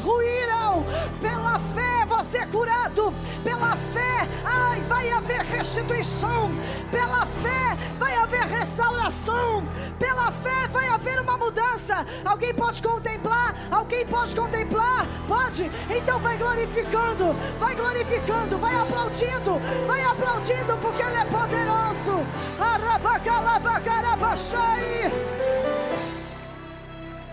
Ruíram 0.03 0.85
Pela 1.21 1.59
fé 1.59 1.93
você 2.05 2.37
é 2.39 2.45
curado. 2.45 3.13
Pela 3.43 3.75
fé, 3.75 4.27
ai, 4.45 4.81
vai 4.81 5.09
haver 5.11 5.41
restituição. 5.41 6.51
Pela 6.91 7.25
fé 7.25 7.77
vai 7.97 8.15
haver 8.15 8.45
restauração. 8.47 9.65
Pela 9.97 10.31
fé 10.31 10.67
vai 10.67 10.87
haver 10.87 11.19
uma 11.19 11.37
mudança. 11.37 12.05
Alguém 12.25 12.53
pode 12.53 12.81
contemplar? 12.81 13.55
Alguém 13.71 14.05
pode 14.05 14.35
contemplar? 14.35 15.07
Pode? 15.27 15.71
Então 15.89 16.19
vai 16.19 16.37
glorificando, 16.37 17.33
vai 17.59 17.75
glorificando, 17.75 18.57
vai 18.57 18.75
aplaudindo, 18.75 19.59
vai 19.87 20.03
aplaudindo 20.03 20.77
porque 20.77 21.01
ele 21.01 21.17
é 21.17 21.25
poderoso. 21.25 22.25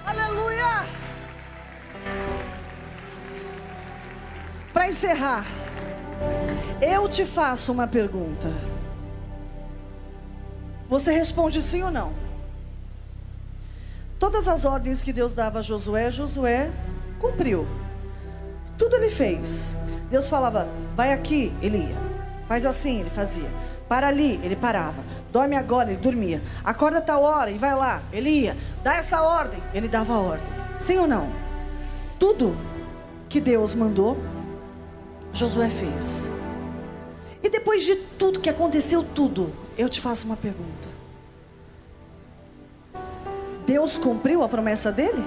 Aleluia! 0.06 0.99
Para 4.80 4.88
encerrar, 4.88 5.44
eu 6.80 7.06
te 7.06 7.26
faço 7.26 7.70
uma 7.70 7.86
pergunta. 7.86 8.48
Você 10.88 11.12
responde 11.12 11.60
sim 11.60 11.82
ou 11.82 11.90
não? 11.90 12.14
Todas 14.18 14.48
as 14.48 14.64
ordens 14.64 15.02
que 15.02 15.12
Deus 15.12 15.34
dava 15.34 15.58
a 15.58 15.62
Josué, 15.62 16.10
Josué 16.10 16.70
cumpriu. 17.18 17.66
Tudo 18.78 18.96
ele 18.96 19.10
fez. 19.10 19.76
Deus 20.10 20.30
falava, 20.30 20.66
vai 20.96 21.12
aqui, 21.12 21.52
ele 21.60 21.76
ia. 21.76 21.96
Faz 22.48 22.64
assim, 22.64 23.00
ele 23.00 23.10
fazia. 23.10 23.50
Para 23.86 24.08
ali, 24.08 24.40
ele 24.42 24.56
parava. 24.56 25.04
Dorme 25.30 25.56
agora, 25.56 25.90
ele 25.90 26.00
dormia. 26.00 26.40
Acorda 26.64 27.02
tal 27.02 27.22
hora 27.22 27.50
e 27.50 27.58
vai 27.58 27.74
lá, 27.74 28.00
ele 28.10 28.30
ia. 28.30 28.56
Dá 28.82 28.94
essa 28.94 29.20
ordem, 29.20 29.62
ele 29.74 29.88
dava 29.88 30.14
a 30.14 30.18
ordem. 30.18 30.48
Sim 30.74 30.96
ou 30.96 31.06
não? 31.06 31.30
Tudo 32.18 32.56
que 33.28 33.42
Deus 33.42 33.74
mandou, 33.74 34.16
Josué 35.32 35.68
fez. 35.68 36.30
E 37.42 37.48
depois 37.48 37.84
de 37.84 37.96
tudo 37.96 38.40
que 38.40 38.50
aconteceu, 38.50 39.02
tudo, 39.02 39.52
eu 39.76 39.88
te 39.88 40.00
faço 40.00 40.26
uma 40.26 40.36
pergunta. 40.36 40.88
Deus 43.66 43.96
cumpriu 43.96 44.42
a 44.42 44.48
promessa 44.48 44.90
dele? 44.90 45.24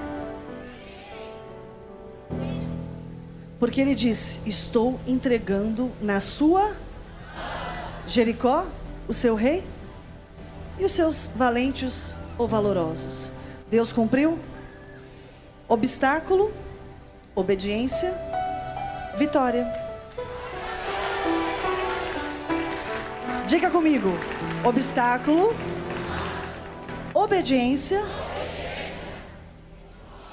Porque 3.58 3.80
ele 3.80 3.94
disse: 3.94 4.40
Estou 4.46 5.00
entregando 5.06 5.90
na 6.00 6.20
sua 6.20 6.76
Jericó 8.06 8.66
o 9.08 9.14
seu 9.14 9.34
rei 9.34 9.64
e 10.78 10.84
os 10.84 10.92
seus 10.92 11.30
valentes 11.34 12.14
ou 12.36 12.46
valorosos. 12.46 13.30
Deus 13.70 13.92
cumpriu? 13.92 14.38
Obstáculo, 15.66 16.52
obediência, 17.34 18.12
vitória. 19.16 19.83
Diga 23.46 23.70
comigo: 23.70 24.08
obstáculo, 24.64 25.54
obediência, 27.12 28.02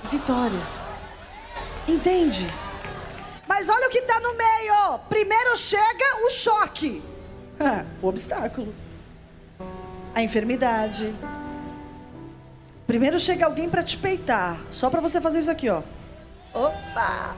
vitória. 0.09 0.61
Entende? 1.87 2.47
Mas 3.45 3.67
olha 3.67 3.87
o 3.87 3.91
que 3.91 3.99
está 3.99 4.19
no 4.21 4.33
meio. 4.33 4.99
Primeiro 5.09 5.57
chega 5.57 6.25
o 6.25 6.29
choque, 6.29 7.03
o 8.01 8.07
obstáculo, 8.07 8.73
a 10.15 10.21
enfermidade. 10.21 11.13
Primeiro 12.87 13.19
chega 13.19 13.45
alguém 13.45 13.69
para 13.69 13.83
te 13.83 13.97
peitar, 13.97 14.57
só 14.71 14.89
para 14.89 15.01
você 15.01 15.19
fazer 15.19 15.39
isso 15.39 15.51
aqui, 15.51 15.69
ó. 15.69 15.81
Opa! 16.53 17.35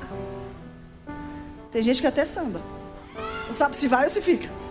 Tem 1.71 1.81
gente 1.81 1.99
que 1.99 2.07
até 2.07 2.25
samba. 2.25 2.61
Não 3.47 3.53
sabe 3.53 3.75
se 3.75 3.87
vai 3.87 4.03
ou 4.03 4.09
se 4.09 4.21
fica. 4.21 4.62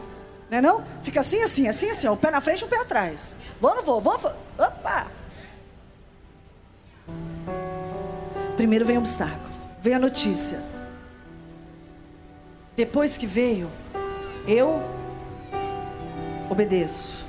Não 0.53 0.59
é 0.59 0.61
não? 0.61 0.85
Fica 1.03 1.21
assim, 1.21 1.43
assim, 1.43 1.67
assim, 1.67 1.89
assim. 1.89 2.07
O 2.09 2.15
pé 2.15 2.31
na 2.31 2.43
frente 2.43 2.61
e 2.61 2.65
o 2.67 2.69
pé 2.69 2.77
atrás. 2.77 3.35
Vou 3.59 3.71
ou 3.71 3.77
não 3.77 3.83
vou? 3.83 4.03
Vou? 4.03 4.15
Opa! 4.59 5.07
Primeiro 8.55 8.85
vem 8.85 8.99
o 8.99 9.01
obstáculo. 9.01 9.51
Vem 9.81 9.95
a 9.95 9.99
notícia. 9.99 10.61
Depois 12.77 13.17
que 13.17 13.27
veio, 13.27 13.71
eu 14.47 14.83
obedeço. 16.51 17.25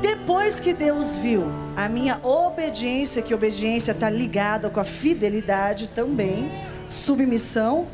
Depois 0.00 0.58
que 0.58 0.72
Deus 0.72 1.14
viu 1.14 1.44
a 1.76 1.90
minha 1.90 2.26
obediência, 2.26 3.20
que 3.20 3.34
obediência 3.34 3.92
está 3.92 4.08
ligada 4.08 4.70
com 4.70 4.80
a 4.80 4.84
fidelidade 4.84 5.88
também, 5.88 6.50
submissão. 6.86 7.86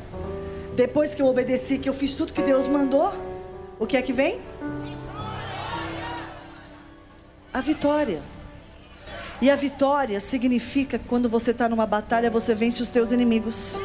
Depois 0.74 1.14
que 1.14 1.22
eu 1.22 1.26
obedeci, 1.26 1.78
que 1.78 1.88
eu 1.88 1.94
fiz 1.94 2.14
tudo 2.14 2.32
que 2.32 2.42
Deus 2.42 2.66
mandou, 2.66 3.14
o 3.78 3.86
que 3.86 3.96
é 3.96 4.02
que 4.02 4.12
vem? 4.12 4.40
A 7.52 7.60
vitória. 7.60 8.22
E 9.40 9.50
a 9.50 9.56
vitória 9.56 10.18
significa 10.20 10.98
que 10.98 11.06
quando 11.06 11.28
você 11.28 11.52
está 11.52 11.68
numa 11.68 11.86
batalha, 11.86 12.30
você 12.30 12.54
vence 12.54 12.82
os 12.82 12.88
teus 12.88 13.12
inimigos. 13.12 13.78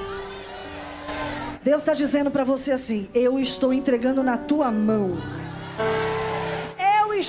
Deus 1.63 1.81
está 1.81 1.93
dizendo 1.93 2.31
para 2.31 2.43
você 2.43 2.71
assim: 2.71 3.09
Eu 3.13 3.39
estou 3.39 3.71
entregando 3.71 4.23
na 4.23 4.37
tua 4.37 4.71
mão 4.71 5.17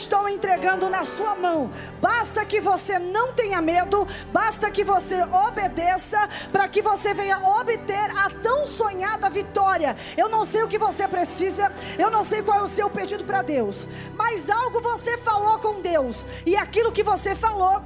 estou 0.00 0.28
entregando 0.28 0.88
na 0.88 1.04
sua 1.04 1.34
mão. 1.34 1.70
Basta 2.00 2.44
que 2.44 2.60
você 2.60 2.98
não 2.98 3.32
tenha 3.34 3.60
medo, 3.60 4.06
basta 4.32 4.70
que 4.70 4.82
você 4.82 5.22
obedeça, 5.22 6.18
para 6.50 6.66
que 6.68 6.80
você 6.80 7.12
venha 7.12 7.38
obter 7.38 8.10
a 8.18 8.30
tão 8.42 8.66
sonhada 8.66 9.28
vitória. 9.28 9.94
Eu 10.16 10.28
não 10.28 10.44
sei 10.44 10.62
o 10.62 10.68
que 10.68 10.78
você 10.78 11.06
precisa, 11.06 11.70
eu 11.98 12.10
não 12.10 12.24
sei 12.24 12.42
qual 12.42 12.60
é 12.60 12.62
o 12.62 12.68
seu 12.68 12.88
pedido 12.88 13.24
para 13.24 13.42
Deus, 13.42 13.86
mas 14.16 14.48
algo 14.48 14.80
você 14.80 15.18
falou 15.18 15.58
com 15.58 15.80
Deus, 15.82 16.24
e 16.46 16.56
aquilo 16.56 16.92
que 16.92 17.02
você 17.02 17.34
falou 17.34 17.82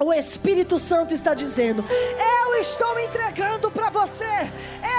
o 0.00 0.12
Espírito 0.12 0.78
Santo 0.78 1.12
está 1.12 1.34
dizendo: 1.34 1.84
Eu 2.44 2.54
estou 2.56 2.98
entregando 3.00 3.70
para 3.70 3.90
você. 3.90 4.48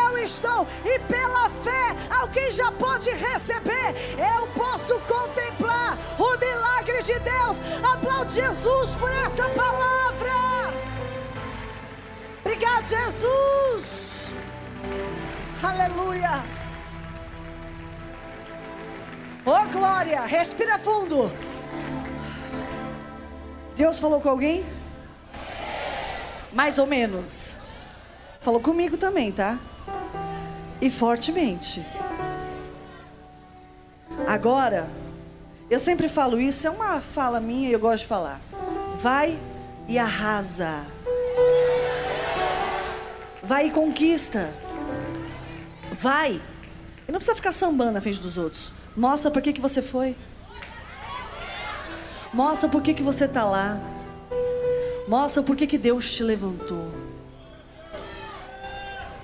Eu 0.04 0.18
estou, 0.18 0.68
e 0.84 1.00
pela 1.00 1.50
fé, 1.50 1.96
alguém 2.20 2.52
já 2.52 2.72
pode 2.72 3.10
receber. 3.12 3.96
Eu 4.18 4.48
posso 4.48 5.00
contemplar 5.02 5.69
o 6.20 6.38
milagre 6.38 7.02
de 7.02 7.18
Deus. 7.20 7.62
Aplaude 7.94 8.34
Jesus 8.34 8.96
por 8.96 9.12
essa 9.12 9.48
palavra. 9.50 10.30
Obrigado, 12.42 12.86
Jesus. 12.86 14.30
Aleluia. 15.64 16.44
Oh, 19.46 19.72
glória. 19.72 20.22
Respira 20.22 20.78
fundo. 20.78 21.32
Deus 23.76 24.00
falou 24.00 24.20
com 24.20 24.30
alguém? 24.30 24.66
Mais 26.52 26.78
ou 26.78 26.86
menos. 26.86 27.56
Falou 28.42 28.60
comigo 28.60 28.98
também, 28.98 29.32
tá? 29.32 29.58
E 30.82 30.90
fortemente. 30.90 31.86
Agora, 34.28 34.90
eu 35.70 35.80
sempre 35.80 36.10
falo 36.10 36.40
isso, 36.40 36.66
é 36.66 36.70
uma 36.70 37.00
fala 37.00 37.40
minha 37.40 37.70
e 37.70 37.74
eu 37.74 37.80
gosto 37.80 38.04
de 38.04 38.08
falar. 38.08 38.42
Vai 38.96 39.40
e 39.88 40.00
arrasa. 40.00 40.86
Vai 43.44 43.68
e 43.68 43.72
conquista. 43.72 44.52
Vai. 45.92 46.42
E 47.08 47.12
não 47.12 47.20
precisa 47.20 47.36
ficar 47.36 47.52
sambando 47.52 47.92
na 47.92 48.02
frente 48.02 48.20
dos 48.20 48.38
outros. 48.38 48.74
Mostra 48.98 49.30
por 49.30 49.42
que, 49.42 49.54
que 49.54 49.62
você 49.62 49.82
foi. 49.82 50.16
Mostra 52.34 52.68
por 52.68 52.82
que, 52.82 52.94
que 52.94 53.04
você 53.04 53.26
está 53.26 53.46
lá. 53.46 53.80
Mostra 55.08 55.42
por 55.42 55.56
que, 55.56 55.68
que 55.68 55.78
Deus 55.78 56.12
te 56.14 56.24
levantou. 56.24 56.92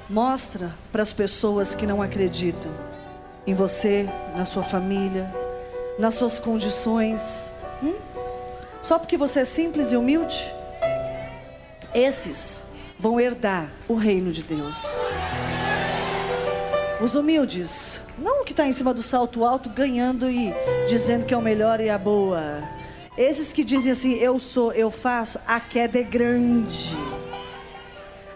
Mostra 0.08 0.74
para 0.92 1.02
as 1.02 1.12
pessoas 1.12 1.74
que 1.74 1.88
não 1.88 2.02
acreditam 2.02 2.72
em 3.48 3.54
você, 3.54 4.10
na 4.36 4.46
sua 4.46 4.64
família, 4.64 5.32
nas 5.98 6.16
suas 6.16 6.40
condições. 6.40 7.52
Hum? 7.84 7.96
Só 8.82 9.00
porque 9.00 9.18
você 9.18 9.42
é 9.42 9.46
simples 9.46 9.92
e 9.92 9.98
humilde? 9.98 10.54
Esses 11.94 12.64
vão 13.00 13.20
herdar 13.20 13.70
o 13.88 13.96
reino 13.96 14.32
de 14.32 14.44
Deus. 14.44 14.84
Os 17.02 17.16
humildes, 17.16 18.00
não 18.18 18.42
o 18.42 18.46
que 18.46 18.54
está 18.54 18.68
em 18.68 18.72
cima 18.72 18.94
do 18.94 19.04
salto 19.04 19.44
alto, 19.44 19.70
ganhando 19.70 20.30
e 20.30 20.54
dizendo 20.88 21.26
que 21.26 21.34
é 21.34 21.38
o 21.38 21.42
melhor 21.42 21.80
e 21.80 21.90
a 21.90 21.98
boa. 21.98 22.64
Esses 23.18 23.54
que 23.54 23.64
dizem 23.64 23.92
assim, 23.92 24.14
eu 24.16 24.40
sou, 24.40 24.72
eu 24.74 24.92
faço, 24.92 25.40
a 25.48 25.60
queda 25.60 26.00
é 26.00 26.04
grande. 26.04 26.96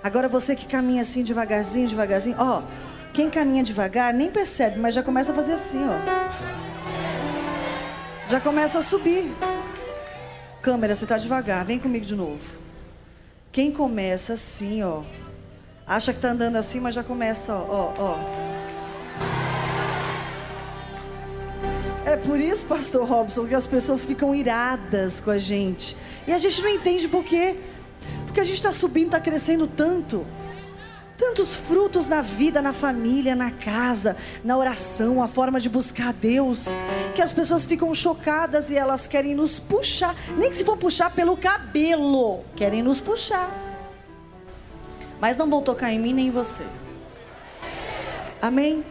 Agora 0.04 0.28
você 0.28 0.56
que 0.56 0.66
caminha 0.66 1.02
assim 1.02 1.24
devagarzinho, 1.24 1.88
devagarzinho, 1.88 2.36
ó, 2.40 2.64
quem 3.14 3.30
caminha 3.30 3.64
devagar 3.64 4.14
nem 4.14 4.30
percebe, 4.30 4.80
mas 4.80 4.96
já 4.96 5.04
começa 5.04 5.32
a 5.32 5.36
fazer 5.36 5.54
assim, 5.54 5.82
ó. 5.86 6.59
Já 8.30 8.40
começa 8.40 8.78
a 8.78 8.82
subir. 8.84 9.32
Câmera, 10.62 10.96
você 10.96 11.04
está 11.04 11.18
devagar, 11.18 11.66
vem 11.66 11.80
comigo 11.80 12.06
de 12.06 12.16
novo. 12.16 12.40
Quem 13.52 13.72
começa 13.72 14.34
assim, 14.34 14.84
ó, 14.84 15.02
acha 15.88 16.12
que 16.14 16.20
está 16.20 16.30
andando 16.30 16.56
assim, 16.56 16.80
mas 16.80 16.94
já 16.94 17.04
começa, 17.04 17.56
ó, 17.56 17.92
ó, 17.98 18.04
ó. 18.04 18.20
É 22.06 22.16
por 22.18 22.40
isso, 22.40 22.68
pastor 22.68 23.08
Robson, 23.08 23.48
que 23.48 23.56
as 23.56 23.66
pessoas 23.66 24.06
ficam 24.06 24.36
iradas 24.36 25.20
com 25.20 25.32
a 25.32 25.38
gente. 25.40 25.98
E 26.28 26.32
a 26.32 26.38
gente 26.38 26.62
não 26.62 26.70
entende 26.70 27.08
por 27.08 27.24
quê. 27.24 27.56
Porque 28.26 28.40
a 28.40 28.44
gente 28.44 28.58
está 28.58 28.72
subindo, 28.72 29.08
está 29.08 29.20
crescendo 29.20 29.66
tanto. 29.66 30.24
Tantos 31.20 31.54
frutos 31.54 32.08
na 32.08 32.22
vida, 32.22 32.62
na 32.62 32.72
família, 32.72 33.36
na 33.36 33.52
casa, 33.52 34.16
na 34.42 34.58
oração, 34.58 35.22
a 35.22 35.28
forma 35.28 35.60
de 35.60 35.68
buscar 35.68 36.10
a 36.10 36.12
Deus, 36.14 36.68
que 37.14 37.22
as 37.22 37.34
pessoas 37.34 37.66
ficam 37.66 37.94
chocadas 37.94 38.72
e 38.72 38.78
elas 38.78 39.06
querem 39.06 39.36
nos 39.36 39.60
puxar, 39.60 40.16
nem 40.38 40.50
que 40.50 40.56
se 40.56 40.64
for 40.64 40.78
puxar 40.78 41.14
pelo 41.14 41.36
cabelo, 41.36 42.40
querem 42.56 42.82
nos 42.82 43.02
puxar. 43.02 43.54
Mas 45.20 45.36
não 45.36 45.50
vão 45.50 45.62
tocar 45.62 45.92
em 45.92 46.00
mim 46.00 46.14
nem 46.14 46.28
em 46.28 46.32
você. 46.32 46.64
Amém? 48.42 48.86